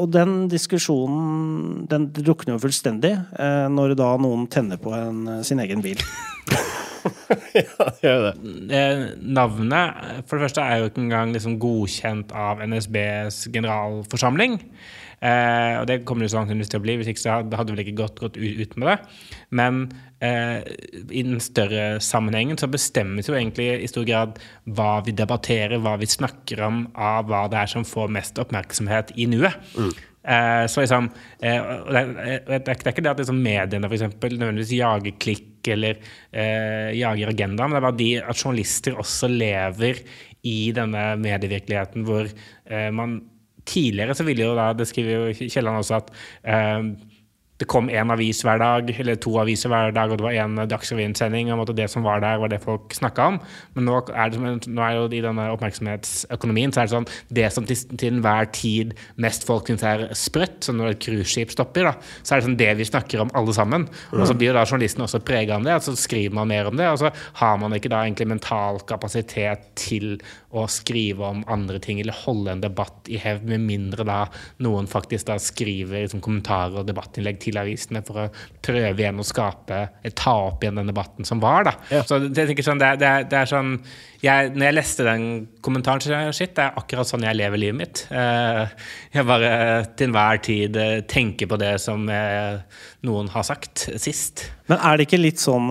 Og 0.00 0.08
den 0.12 0.46
diskusjonen 0.52 1.82
den 1.88 2.08
drukner 2.16 2.56
jo 2.56 2.62
fullstendig 2.62 3.12
eh, 3.12 3.66
når 3.72 3.96
da 4.00 4.14
noen 4.20 4.46
tenner 4.52 4.80
på 4.80 4.94
en, 4.96 5.26
sin 5.44 5.60
egen 5.64 5.84
bil. 5.84 6.00
Gjør 8.02 8.26
det. 8.28 8.32
Eh, 8.72 9.04
navnet 9.22 10.26
for 10.28 10.36
det 10.36 10.48
første 10.48 10.64
er 10.64 10.80
jo 10.80 10.90
ikke 10.90 11.04
engang 11.04 11.32
liksom 11.34 11.58
godkjent 11.62 12.34
av 12.36 12.62
NSBs 12.64 13.46
generalforsamling. 13.54 14.60
Eh, 15.22 15.78
og 15.78 15.86
det 15.86 16.00
kommer 16.02 16.26
det 16.26 16.34
langt 16.34 16.50
til 16.50 16.80
å 16.80 16.82
bli, 16.82 16.96
hvis 16.98 17.12
ikke 17.12 17.22
så 17.22 17.36
hadde 17.38 17.70
vel 17.70 17.82
ikke 17.84 17.98
gått, 18.00 18.18
gått 18.18 18.38
ut, 18.38 18.74
med 18.74 18.88
det. 18.90 18.96
Men 19.54 19.82
eh, 20.24 20.64
i 21.06 21.22
den 21.22 21.38
større 21.42 22.00
sammenhengen 22.02 22.58
så 22.58 22.66
bestemmes 22.70 23.30
jo 23.30 23.36
egentlig 23.38 23.68
i 23.84 23.90
stor 23.90 24.06
grad 24.08 24.40
hva 24.66 24.96
vi 25.06 25.14
debatterer, 25.14 25.78
hva 25.82 25.94
vi 26.02 26.10
snakker 26.10 26.64
om, 26.66 26.86
av 26.98 27.30
hva 27.30 27.44
det 27.52 27.60
er 27.62 27.70
som 27.70 27.86
får 27.86 28.10
mest 28.18 28.42
oppmerksomhet 28.42 29.14
i 29.14 29.28
nuet. 29.30 29.62
Eh, 30.22 30.64
så 30.70 30.84
liksom, 30.84 31.08
eh, 31.42 31.70
det, 31.90 32.02
er- 32.02 32.44
det, 32.46 32.58
er, 32.62 32.76
er 32.76 32.92
ikke 32.92 33.02
det 33.02 33.10
at 33.10 33.22
liksom 33.24 33.40
mediene 33.42 33.88
for 33.90 33.96
eksempel, 33.98 34.36
nødvendigvis 34.38 34.74
jager 34.78 35.16
klikk 35.22 35.70
eller 35.74 35.98
eh, 36.30 36.92
jager 36.98 37.32
agenda, 37.32 37.66
men 37.66 37.74
det 37.74 37.80
er 37.80 37.86
bare 37.88 37.98
de 37.98 38.10
at 38.22 38.38
journalister 38.44 38.98
også 39.02 39.30
lever 39.30 40.02
i 40.46 40.56
denne 40.74 41.04
medievirkeligheten 41.22 42.06
hvor 42.08 42.26
eh, 42.30 42.88
man 42.94 43.20
Tidligere 43.62 44.10
så 44.18 44.24
ville 44.26 44.42
jo 44.42 44.56
da, 44.58 44.72
det 44.74 44.88
skriver 44.90 45.28
jo 45.30 45.34
Kielland 45.38 45.76
også, 45.78 46.00
at 46.00 46.08
eh, 46.50 46.88
det 47.62 47.68
kom 47.70 47.90
én 47.92 48.10
avis 48.10 48.42
hver 48.42 48.58
dag, 48.58 48.88
eller 48.90 49.18
to 49.22 49.36
aviser 49.38 49.70
hver 49.70 49.94
dag, 49.94 50.10
og 50.10 50.18
det 50.18 50.26
var 50.26 50.34
én 50.42 50.58
Dagsrevyen-sending. 50.66 51.52
og 51.54 51.70
Det 51.76 51.88
som 51.90 52.02
var 52.02 52.20
der, 52.20 52.40
var 52.42 52.50
det 52.50 52.62
folk 52.62 52.92
snakka 52.94 53.28
om. 53.32 53.38
Men 53.74 53.86
nå 53.86 54.00
er, 54.10 54.32
det, 54.32 54.66
nå 54.66 54.82
er 54.82 54.96
jo 54.96 55.04
i 55.06 55.22
denne 55.22 55.46
oppmerksomhetsøkonomien 55.54 56.74
så 56.74 56.82
er 56.82 56.88
det 56.88 56.94
sånn 56.96 57.08
det 57.30 57.48
som 57.54 57.66
til, 57.68 57.78
til 57.94 58.16
enhver 58.16 58.50
tid 58.54 58.96
mest 59.22 59.46
folk 59.46 59.70
syns 59.70 59.84
er 59.86 60.04
sprøtt, 60.18 60.58
som 60.66 60.80
når 60.80 60.96
et 60.96 61.02
cruiseskip 61.06 61.54
stopper, 61.54 61.86
da, 61.90 61.94
så 62.22 62.34
er 62.34 62.42
det 62.42 62.48
sånn 62.48 62.58
det 62.58 62.70
vi 62.80 62.88
snakker 62.88 63.22
om 63.22 63.32
alle 63.38 63.54
sammen. 63.56 63.86
Og 64.10 64.24
så 64.26 64.36
blir 64.36 64.50
jo 64.50 64.56
da 64.58 64.66
journalisten 64.66 65.06
også 65.06 65.22
prega 65.24 65.58
av 65.58 65.66
det, 65.68 65.78
og 65.78 65.86
så 65.86 65.96
skriver 65.98 66.34
man 66.40 66.50
mer 66.50 66.70
om 66.70 66.78
det. 66.78 66.90
Og 66.90 67.00
så 67.04 67.12
har 67.38 67.62
man 67.62 67.76
ikke 67.76 67.92
da 67.92 68.02
egentlig 68.02 68.30
mental 68.32 68.82
kapasitet 68.88 69.70
til 69.78 70.16
å 70.52 70.66
skrive 70.70 71.30
om 71.30 71.46
andre 71.52 71.78
ting, 71.82 72.02
eller 72.02 72.18
holde 72.24 72.56
en 72.56 72.64
debatt 72.64 73.08
i 73.12 73.20
hevd, 73.22 73.46
med 73.52 73.64
mindre 73.64 74.04
da 74.06 74.18
noen 74.64 74.88
faktisk 74.90 75.30
da 75.30 75.38
skriver 75.42 76.04
liksom, 76.04 76.22
kommentarer 76.24 76.82
og 76.82 76.88
debattinnlegg 76.88 77.40
til 77.42 77.51
avisene 77.60 78.02
for 78.06 78.24
å 78.24 78.28
prøve 78.64 79.02
igjen 79.02 79.20
å 79.20 79.26
skape 79.26 79.82
ta 80.16 80.34
opp 80.48 80.64
igjen 80.64 80.80
den 80.80 80.90
debatten 80.92 81.28
som 81.28 81.42
var. 81.42 81.68
da. 81.68 82.02
Så 82.06 82.22
jeg 82.24 82.48
tenker 82.52 82.66
sånn, 82.66 82.80
det, 82.82 82.94
det, 83.02 83.12
det 83.32 83.42
er 83.42 83.50
sånn 83.50 83.76
jeg, 84.22 84.52
Når 84.54 84.68
jeg 84.68 84.76
leste 84.76 85.04
den 85.06 85.24
kommentaren, 85.64 86.00
så 86.02 86.12
jeg, 86.14 86.34
shit, 86.36 86.52
det 86.54 86.62
er 86.64 86.76
akkurat 86.78 87.08
sånn 87.08 87.24
jeg 87.26 87.38
lever 87.38 87.58
livet 87.58 87.78
mitt. 87.78 88.02
Eh, 88.14 88.62
jeg 89.16 89.26
bare 89.26 89.50
til 89.98 90.06
enhver 90.08 90.36
tid 90.46 90.72
eh, 90.78 91.00
tenker 91.10 91.46
på 91.50 91.56
det 91.58 91.72
som 91.82 92.06
eh, 92.12 92.60
noen 93.06 93.28
har 93.34 93.44
sagt 93.48 93.76
sist. 94.02 94.34
Men 94.70 94.78
er 94.78 94.92
det 94.96 95.04
ikke 95.08 95.18
litt 95.18 95.40
sånn 95.42 95.66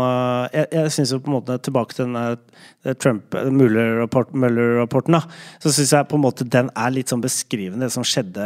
Jeg, 0.52 0.66
jeg 0.76 0.92
syns 0.94 1.12
jo 1.14 1.22
på 1.24 1.30
en 1.32 1.38
måte 1.38 1.56
tilbake 1.64 1.96
til 1.96 2.12
den 2.12 2.98
Trump-Muller-rapporten, 3.00 5.16
da. 5.16 5.22
Så 5.64 5.72
syns 5.72 5.94
jeg 5.96 6.10
på 6.12 6.18
en 6.20 6.26
måte 6.26 6.52
den 6.58 6.68
er 6.76 6.92
litt 6.92 7.10
sånn 7.14 7.24
beskrivende, 7.24 7.88
det 7.88 7.96
som 7.96 8.06
skjedde 8.06 8.44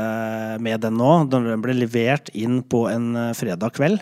med 0.64 0.86
den 0.86 0.96
nå. 1.02 1.12
Den 1.34 1.50
ble 1.66 1.74
levert 1.80 2.30
inn 2.38 2.62
på 2.62 2.86
en 2.94 3.34
fredag 3.36 3.74
kveld. 3.80 4.00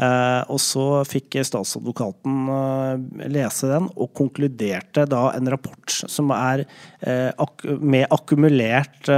Eh, 0.00 0.42
og 0.48 0.60
så 0.62 0.84
fikk 1.08 1.36
statsadvokaten 1.44 2.36
eh, 2.54 3.26
lese 3.32 3.68
den, 3.68 3.88
og 4.00 4.12
konkluderte 4.16 5.04
da 5.10 5.26
en 5.36 5.50
rapport 5.52 5.96
som 6.08 6.32
er 6.32 6.64
eh, 7.04 7.28
med 7.80 8.06
akkumulert 8.08 9.10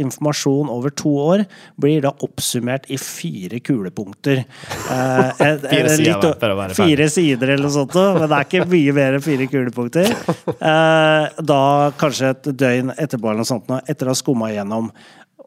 informasjon 0.00 0.70
over 0.72 0.94
to 0.94 1.12
år, 1.22 1.44
blir 1.80 2.02
da 2.04 2.10
oppsummert 2.26 2.88
i 2.90 2.98
fire 3.00 3.60
kulepunkter. 3.64 4.42
Eh, 4.42 5.30
Fire 5.64 5.94
sider, 5.94 6.34
litt. 6.34 6.76
Fire 6.78 7.08
sider 7.12 7.54
eller 7.54 7.68
noe 7.68 7.76
sånt, 7.76 7.94
men 7.94 8.26
det 8.26 8.38
er 8.38 8.48
ikke 8.48 8.68
mye 8.74 8.96
mer 8.96 9.18
enn 9.18 9.24
fire 9.24 9.48
kulepunkter. 9.50 10.10
Eh, 10.54 11.42
da 11.52 11.62
kanskje 12.00 12.34
et 12.34 12.52
døgn 12.64 12.94
etterpå 12.96 13.30
eller 13.30 13.44
noe 13.44 13.52
sånt, 13.54 13.70
etter 13.86 14.08
å 14.08 14.14
ha 14.14 14.18
skumma 14.18 14.50
igjennom. 14.50 14.90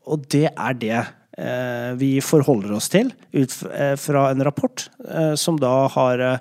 Og 0.08 0.28
det 0.32 0.48
er 0.54 0.78
det 0.80 1.00
vi 1.98 2.18
forholder 2.26 2.72
oss 2.74 2.90
til 2.90 3.12
ut 3.38 3.54
eh, 3.70 3.94
fra 4.02 4.30
en 4.32 4.42
rapport 4.48 4.88
eh, 5.06 5.36
som 5.38 5.60
da 5.62 5.88
har 5.94 6.24
eh, 6.24 6.38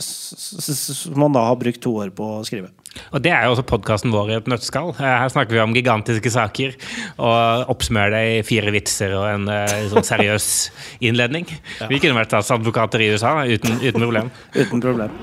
Som 0.00 1.16
man 1.20 1.32
da 1.32 1.46
har 1.48 1.56
brukt 1.60 1.80
to 1.84 1.94
år 2.02 2.10
på 2.16 2.26
å 2.38 2.44
skrive. 2.44 2.68
Og 3.12 3.20
det 3.20 3.32
er 3.32 3.44
jo 3.44 3.52
også 3.52 3.64
podkasten 3.68 4.12
vår 4.14 4.30
i 4.30 4.36
et 4.38 4.46
nøtteskall. 4.48 4.94
Eh, 4.96 5.04
Her 5.04 5.28
snakker 5.32 5.56
vi 5.56 5.62
om 5.64 5.74
gigantiske 5.76 6.32
saker 6.32 6.76
og 7.16 7.72
oppsummerer 7.72 8.14
det 8.16 8.22
i 8.38 8.44
fire 8.48 8.72
vitser 8.74 9.16
og 9.16 9.26
en 9.30 9.48
eh, 9.52 9.88
sånn 9.92 10.06
seriøs 10.08 10.46
innledning. 11.08 11.48
Vi 11.88 12.00
kunne 12.02 12.16
vært 12.20 12.32
statsadvokater 12.32 13.04
i 13.04 13.10
USA 13.14 13.38
uten, 13.48 13.80
uten 13.80 14.00
problem. 14.00 14.32
Uten 14.56 14.84
problem. 14.84 15.20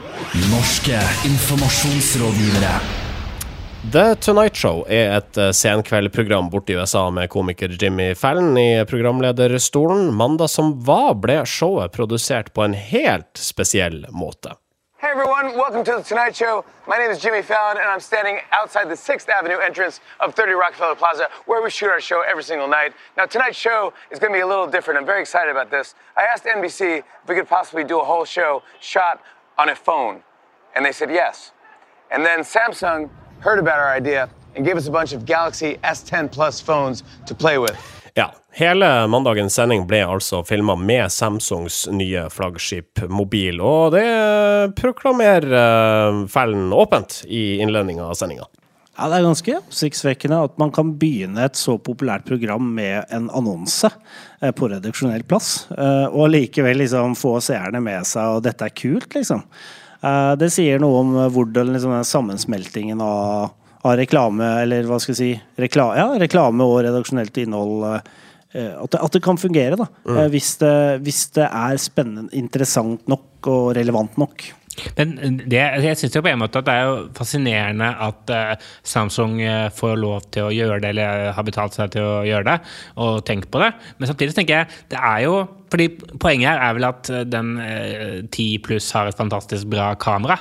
Norske 0.51 1.01
informasjonsrådgivere. 1.29 2.77
The 3.91 4.15
Tonight 4.15 4.55
Show 4.55 4.85
er 4.87 5.17
et 5.17 5.37
eh, 5.37 5.49
senkveldprogram 5.51 6.47
borte 6.49 6.71
i 6.71 6.75
USA 6.79 7.09
med 7.11 7.27
komiker 7.29 7.67
Jimmy 7.67 8.13
Fallon 8.15 8.57
i 8.57 8.85
programlederstolen. 8.87 10.13
Mandag 10.15 10.47
som 10.53 10.69
var, 10.85 11.17
ble 11.19 11.41
showet 11.43 11.91
produsert 11.91 12.53
på 12.55 12.63
en 12.63 12.73
helt 12.73 13.35
spesiell 13.35 14.05
måte. 14.09 14.55
Hey 15.03 15.11
everyone, 15.11 15.57
welcome 15.59 15.83
to 15.83 15.97
the 15.97 16.01
Tonight 16.01 16.33
Show. 16.33 16.63
My 16.87 16.97
name 16.97 17.11
is 17.11 17.19
Jimmy 17.19 17.41
Fallon, 17.41 17.75
and 17.75 17.91
I'm 17.91 17.99
standing 17.99 18.39
outside 18.53 18.87
the 18.87 18.95
6th 18.95 19.27
Avenue 19.27 19.59
entrance 19.59 19.99
of 20.21 20.33
30 20.33 20.53
Rockefeller 20.53 20.95
Plaza, 20.95 21.27
where 21.45 21.61
we 21.61 21.69
shoot 21.69 21.89
our 21.89 21.99
show 21.99 22.23
every 22.23 22.43
single 22.43 22.69
night. 22.69 22.93
Now, 23.17 23.25
tonight's 23.25 23.59
show 23.59 23.91
is 24.11 24.17
going 24.17 24.31
to 24.31 24.37
be 24.37 24.43
a 24.43 24.47
little 24.47 24.67
different. 24.67 24.97
I'm 24.97 25.05
very 25.05 25.19
excited 25.19 25.51
about 25.51 25.69
this. 25.69 25.95
I 26.15 26.23
asked 26.23 26.45
NBC 26.45 26.99
if 26.99 27.27
we 27.27 27.35
could 27.35 27.49
possibly 27.49 27.83
do 27.83 27.99
a 27.99 28.05
whole 28.05 28.23
show 28.23 28.63
shot 28.79 29.19
on 29.57 29.67
a 29.67 29.75
phone, 29.75 30.23
and 30.73 30.85
they 30.85 30.93
said 30.93 31.11
yes. 31.11 31.51
And 32.09 32.25
then 32.25 32.47
Samsung 32.47 33.09
heard 33.43 33.59
about 33.59 33.79
our 33.79 33.97
idea 33.97 34.29
and 34.55 34.65
gave 34.65 34.77
us 34.77 34.87
a 34.87 34.91
bunch 34.91 35.13
of 35.13 35.25
Galaxy 35.25 35.77
S10 35.83 36.31
Plus 36.31 36.61
phones 36.61 37.03
to 37.27 37.35
play 37.35 37.57
with. 37.57 37.77
Ja, 38.15 38.33
hele 38.51 39.07
mandagens 39.07 39.55
sending 39.57 39.87
ble 39.89 40.03
altså 40.05 40.43
filma 40.45 40.75
med 40.77 41.11
Samsungs 41.11 41.87
nye 41.89 42.27
flaggskipmobil, 42.29 43.61
og 43.61 43.95
det 43.95 44.05
proklamerer 44.77 46.27
Fellen 46.29 46.69
åpent 46.73 47.23
i 47.25 47.57
innledninga 47.65 48.05
av 48.05 48.13
sendinga. 48.19 48.45
Ja, 48.93 49.07
Det 49.09 49.17
er 49.17 49.25
ganske 49.25 49.55
oppsiktsvekkende 49.57 50.43
at 50.45 50.59
man 50.61 50.71
kan 50.71 50.91
begynne 51.01 51.47
et 51.47 51.57
så 51.57 51.79
populært 51.81 52.27
program 52.29 52.67
med 52.75 53.09
en 53.09 53.31
annonse 53.33 53.89
eh, 53.89 54.51
på 54.53 54.69
redaksjonell 54.69 55.25
plass, 55.25 55.65
eh, 55.73 56.05
og 56.13 56.29
likevel 56.29 56.77
liksom 56.83 57.17
få 57.17 57.39
seerne 57.41 57.81
med 57.81 58.05
seg, 58.05 58.37
og 58.37 58.45
dette 58.45 58.69
er 58.69 58.77
kult, 58.77 59.09
liksom. 59.17 59.41
Eh, 60.03 60.33
Det 60.39 60.51
sier 60.53 60.81
noe 60.83 61.01
om 61.03 61.13
hvordan 61.33 61.71
liksom, 61.73 61.93
den 61.95 62.07
sammensmeltingen 62.07 63.01
av, 63.03 63.53
av 63.83 63.95
reklame, 63.99 64.49
eller 64.63 64.89
hva 64.89 64.99
skal 65.01 65.15
jeg 65.15 65.21
si, 65.21 65.31
rekla, 65.59 65.89
ja, 65.99 66.09
reklame 66.21 66.67
og 66.67 66.81
redaksjonelt 66.85 67.39
innhold 67.45 67.87
eh, 67.89 68.01
at 68.53 68.91
det, 68.93 68.99
at 69.01 69.15
det 69.15 69.23
kan 69.25 69.39
fungere, 69.41 69.77
da. 69.79 69.87
Mm. 70.05 70.17
Hvis, 70.29 70.51
det, 70.61 70.75
hvis 71.01 71.23
det 71.33 71.47
er 71.47 71.79
spennende, 71.81 72.29
interessant 72.37 73.07
nok 73.09 73.49
og 73.49 73.71
relevant 73.79 74.19
nok. 74.21 74.43
Men 74.97 75.39
det, 75.49 75.59
jeg 75.83 75.97
syns 75.99 76.15
på 76.17 76.29
en 76.31 76.41
måte 76.41 76.61
at 76.61 76.67
det 76.67 76.75
er 76.75 76.87
jo 76.87 76.95
fascinerende 77.17 77.89
at 78.07 78.33
uh, 78.33 78.69
Samsung 78.87 79.39
eh, 79.43 79.67
får 79.73 79.97
lov 80.01 80.25
til 80.33 80.47
å 80.47 80.53
gjøre 80.53 80.79
det, 80.83 80.93
eller 80.93 81.29
har 81.35 81.47
betalt 81.47 81.77
seg 81.77 81.93
til 81.93 82.05
å 82.07 82.23
gjøre 82.27 82.47
det, 82.49 82.57
og 83.03 83.21
tenkt 83.27 83.51
på 83.53 83.61
det. 83.61 83.71
Men 83.99 84.09
samtidig 84.09 84.37
tenker 84.37 84.63
jeg 84.63 84.81
det 84.93 85.01
er 85.01 85.25
jo 85.27 85.43
fordi 85.73 85.87
Poenget 86.21 86.51
her 86.51 86.59
er 86.61 86.75
vel 86.77 86.85
at 86.85 87.09
eh, 87.09 87.23
den 87.25 87.55
uh, 87.57 88.19
10 88.25 88.59
pluss 88.65 88.91
har 88.93 89.09
et 89.09 89.17
fantastisk 89.17 89.69
bra 89.73 89.93
kamera. 89.99 90.37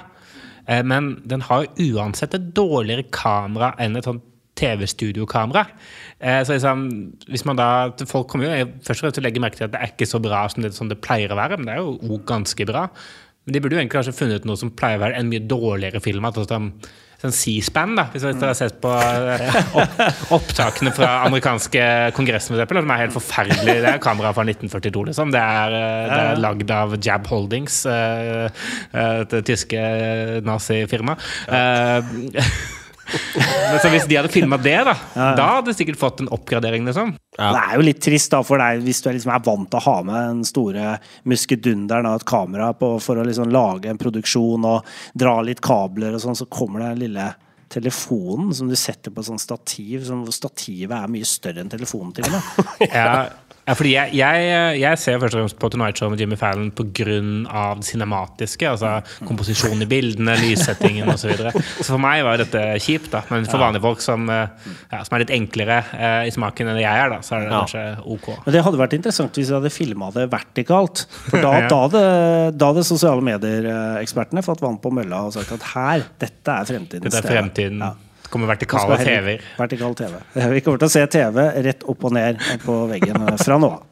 Uh, 0.68 0.82
men 0.84 1.14
den 1.28 1.44
har 1.48 1.70
uansett 1.80 2.36
et 2.36 2.52
dårligere 2.56 3.08
kamera 3.12 3.72
enn 3.80 3.96
et 3.96 4.08
sånt 4.08 4.28
TV-studiokamera. 4.58 5.64
Eh, 6.20 6.44
så 6.44 6.52
liksom, 6.52 6.84
hvis 7.28 7.44
man 7.48 7.58
da, 7.58 7.68
Folk 8.08 8.28
kommer 8.30 8.50
jo 8.50 8.68
først 8.84 9.00
og 9.00 9.06
fremst 9.06 9.16
til 9.16 9.24
å 9.24 9.26
legge 9.26 9.42
merke 9.42 9.58
til 9.58 9.66
at 9.66 9.74
det 9.74 9.80
er 9.80 9.92
ikke 9.94 10.08
så 10.08 10.20
bra 10.22 10.44
som 10.52 10.64
det, 10.64 10.74
som 10.76 10.90
det 10.90 11.00
pleier 11.04 11.32
å 11.32 11.38
være, 11.38 11.58
men 11.58 11.68
det 11.68 11.76
er 11.76 11.82
jo 11.82 12.20
ganske 12.28 12.66
bra. 12.68 12.86
Men 13.44 13.56
de 13.56 13.62
burde 13.62 13.74
jo 13.74 13.80
egentlig 13.82 13.98
kanskje 13.98 14.14
funnet 14.14 14.44
noe 14.46 14.58
som 14.58 14.70
pleier 14.74 15.00
å 15.00 15.02
være 15.02 15.18
en 15.18 15.30
mye 15.30 15.42
dårligere 15.50 16.02
film. 16.02 16.26
At 16.28 16.36
sånn, 16.38 16.68
sånn 17.22 17.34
C-span, 17.34 17.96
da, 17.98 18.04
hvis 18.12 18.22
dere 18.22 18.50
har 18.52 18.58
sett 18.58 18.76
på 18.82 18.92
eh, 18.92 19.56
opp, 19.82 20.02
opptakene 20.38 20.92
fra 20.94 21.08
amerikanske 21.26 21.86
kongressen, 22.14 22.54
for 22.54 22.62
eksempel, 22.62 22.82
som 22.84 22.94
er 22.94 23.02
helt 23.02 23.16
forferdelig. 23.16 23.78
Det 23.82 23.94
er 23.96 24.04
kamera 24.04 24.30
fra 24.36 24.46
1942, 24.46 25.08
liksom. 25.10 25.34
Det 25.34 25.42
er, 25.42 25.78
eh, 25.78 26.04
det 26.12 26.20
er 26.28 26.44
lagd 26.44 26.76
av 26.76 26.94
Jab 27.02 27.26
Holdings, 27.32 27.80
eh, 27.90 28.46
eh, 28.92 29.24
det 29.34 29.42
tyske 29.50 29.82
nazifirmaet. 30.46 31.26
Ja. 31.50 32.46
så 33.82 33.90
hvis 33.92 34.06
de 34.08 34.18
hadde 34.18 34.32
filma 34.32 34.58
det, 34.60 34.78
da, 34.88 34.94
da 35.36 35.48
hadde 35.56 35.70
de 35.70 35.76
sikkert 35.78 36.00
fått 36.00 36.22
en 36.24 36.32
oppgradering, 36.34 36.86
liksom. 36.88 37.14
Det 37.36 37.50
er 37.50 37.76
jo 37.78 37.86
litt 37.86 38.02
trist 38.04 38.32
da 38.34 38.42
for 38.46 38.60
deg 38.62 38.82
hvis 38.84 39.02
du 39.02 39.10
er, 39.10 39.16
liksom 39.16 39.32
er 39.34 39.44
vant 39.46 39.70
til 39.72 39.80
å 39.80 39.86
ha 39.86 39.96
med 40.08 40.18
den 40.18 40.42
store 40.48 40.96
muskedunderen 41.28 42.10
av 42.10 42.20
et 42.20 42.28
kamera 42.28 42.72
på, 42.76 42.94
for 43.02 43.20
å 43.20 43.28
liksom 43.28 43.52
lage 43.52 43.92
en 43.92 44.00
produksjon 44.00 44.68
og 44.68 44.92
dra 45.18 45.38
litt 45.44 45.62
kabler 45.64 46.16
og 46.16 46.24
sånn, 46.24 46.38
så 46.38 46.50
kommer 46.52 46.86
den 46.86 47.02
lille 47.06 47.30
telefonen 47.72 48.52
som 48.54 48.68
du 48.68 48.76
setter 48.76 49.12
på 49.14 49.24
sånn 49.24 49.40
stativ, 49.40 50.02
som 50.04 50.24
hvor 50.26 50.34
stativet 50.36 50.92
er 50.92 51.12
mye 51.12 51.28
større 51.28 51.62
enn 51.62 51.72
telefonen 51.72 52.12
til 52.16 52.28
og 52.28 52.34
med. 52.34 52.90
Ja, 52.90 53.14
ja 53.62 53.74
fordi 53.78 53.92
jeg, 53.94 54.10
jeg, 54.18 54.78
jeg 54.82 54.98
ser 54.98 55.18
først 55.22 55.36
og 55.36 55.40
fremst 55.42 55.58
på 55.62 55.68
Tonight 55.70 55.98
Show 56.00 56.10
med 56.10 56.18
Jimmy 56.22 56.36
Fallon 56.40 56.70
pga. 56.74 57.04
det 57.78 57.86
cinematiske. 57.86 58.66
Altså 58.68 58.90
komposisjonen 59.26 59.84
i 59.84 59.88
bildene, 59.90 60.34
lyssettingen 60.40 61.08
osv. 61.12 61.22
Så, 61.22 61.30
videre. 61.30 61.52
så 61.78 61.86
for 61.92 62.02
meg 62.02 62.24
var 62.26 62.40
dette 62.42 62.62
kjipt, 62.82 63.10
da. 63.12 63.20
Men 63.30 63.46
for 63.46 63.62
vanlige 63.62 63.84
folk 63.84 64.02
som, 64.02 64.26
eh, 64.32 64.70
ja, 64.90 65.02
som 65.06 65.14
er 65.14 65.22
litt 65.24 65.34
enklere 65.36 65.78
eh, 65.94 66.26
i 66.26 66.34
smaken 66.34 66.72
enn 66.72 66.80
jeg 66.82 67.04
er, 67.04 67.14
da, 67.14 67.20
så 67.22 67.36
er 67.38 67.46
det 67.46 67.52
kanskje 67.54 67.84
ok. 68.16 68.28
Men 68.46 68.56
det 68.56 68.64
hadde 68.66 68.82
vært 68.82 68.96
interessant 68.98 69.38
hvis 69.38 69.52
vi 69.52 69.58
hadde 69.60 69.72
filma 69.78 70.10
det 70.16 70.26
vertikalt. 70.32 71.06
For 71.30 71.38
da, 71.38 71.52
Ja. 71.62 71.68
da 71.70 71.80
hadde, 71.86 72.04
da 72.58 72.72
hadde 72.72 72.82
sosiale 72.88 73.22
medier-ekspertene 73.30 74.42
fått 74.42 74.62
vann 74.64 74.80
på 74.82 74.90
mølla 74.94 75.22
og 75.28 75.36
sagt 75.36 75.52
at 75.54 75.68
her, 75.76 76.08
dette 76.22 76.50
er 76.58 76.66
fremtidens 76.68 77.14
Dette 77.14 77.22
er 77.28 77.36
fremtiden. 77.36 77.82
Ja. 77.84 77.94
Kommer 78.32 78.48
vertikale 78.48 78.96
TV-er. 78.96 79.46
Vertikal 79.58 79.96
TV. 79.98 80.18
Vi 80.56 80.60
kommer 80.64 80.80
til 80.80 80.88
å 80.88 80.94
se 80.94 81.06
TV 81.12 81.40
rett 81.68 81.82
opp 81.84 82.06
og 82.08 82.14
ned 82.16 82.40
på 82.64 82.82
veggen 82.88 83.26
fra 83.36 83.58
nå 83.60 83.72
av. 83.76 83.88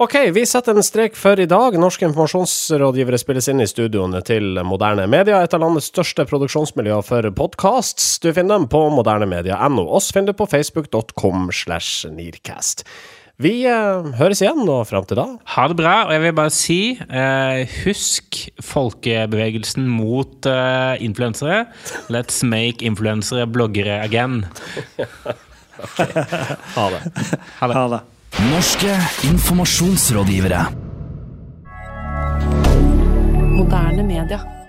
Ok, 0.00 0.14
vi 0.32 0.46
setter 0.48 0.72
en 0.72 0.82
strek 0.82 1.12
for 1.12 1.36
i 1.36 1.44
dag. 1.44 1.74
Norske 1.76 2.06
informasjonsrådgivere 2.08 3.18
spilles 3.20 3.50
inn 3.52 3.60
i 3.60 3.66
studioene 3.68 4.22
til 4.24 4.56
Moderne 4.64 5.04
Media, 5.12 5.42
et 5.44 5.52
av 5.52 5.60
landets 5.60 5.90
største 5.92 6.24
produksjonsmiljøer 6.24 7.04
for 7.04 7.28
podkasts. 7.36 8.14
Du 8.24 8.30
finner 8.32 8.56
dem 8.56 8.64
på 8.72 8.80
modernemedia.no. 8.96 9.84
Oss 9.98 10.08
finner 10.16 10.32
du 10.32 10.38
på 10.40 10.48
facebook.com 10.48 11.50
slash 11.52 12.08
nearcast. 12.16 12.86
Vi 13.40 13.62
eh, 13.64 14.08
høres 14.18 14.42
igjen, 14.42 14.66
og 14.68 14.84
fram 14.90 15.06
til 15.08 15.16
da 15.16 15.24
Ha 15.54 15.64
det 15.70 15.78
bra. 15.78 15.94
Og 16.04 16.12
jeg 16.12 16.24
vil 16.26 16.34
bare 16.36 16.52
si, 16.52 16.80
eh, 17.00 17.78
husk 17.86 18.36
folkebevegelsen 18.60 19.88
mot 19.88 20.48
eh, 20.50 21.00
influensere. 21.00 21.64
Let's 22.12 22.42
make 22.44 22.84
influensere 22.84 23.48
bloggere 23.48 24.02
again. 24.04 24.44
ha 26.76 26.86
det. 26.92 27.02
Ha 27.62 27.72
det. 27.72 28.04
Norske 28.52 29.00
informasjonsrådgivere. 29.32 30.64
Moderne 33.56 34.04
media. 34.04 34.59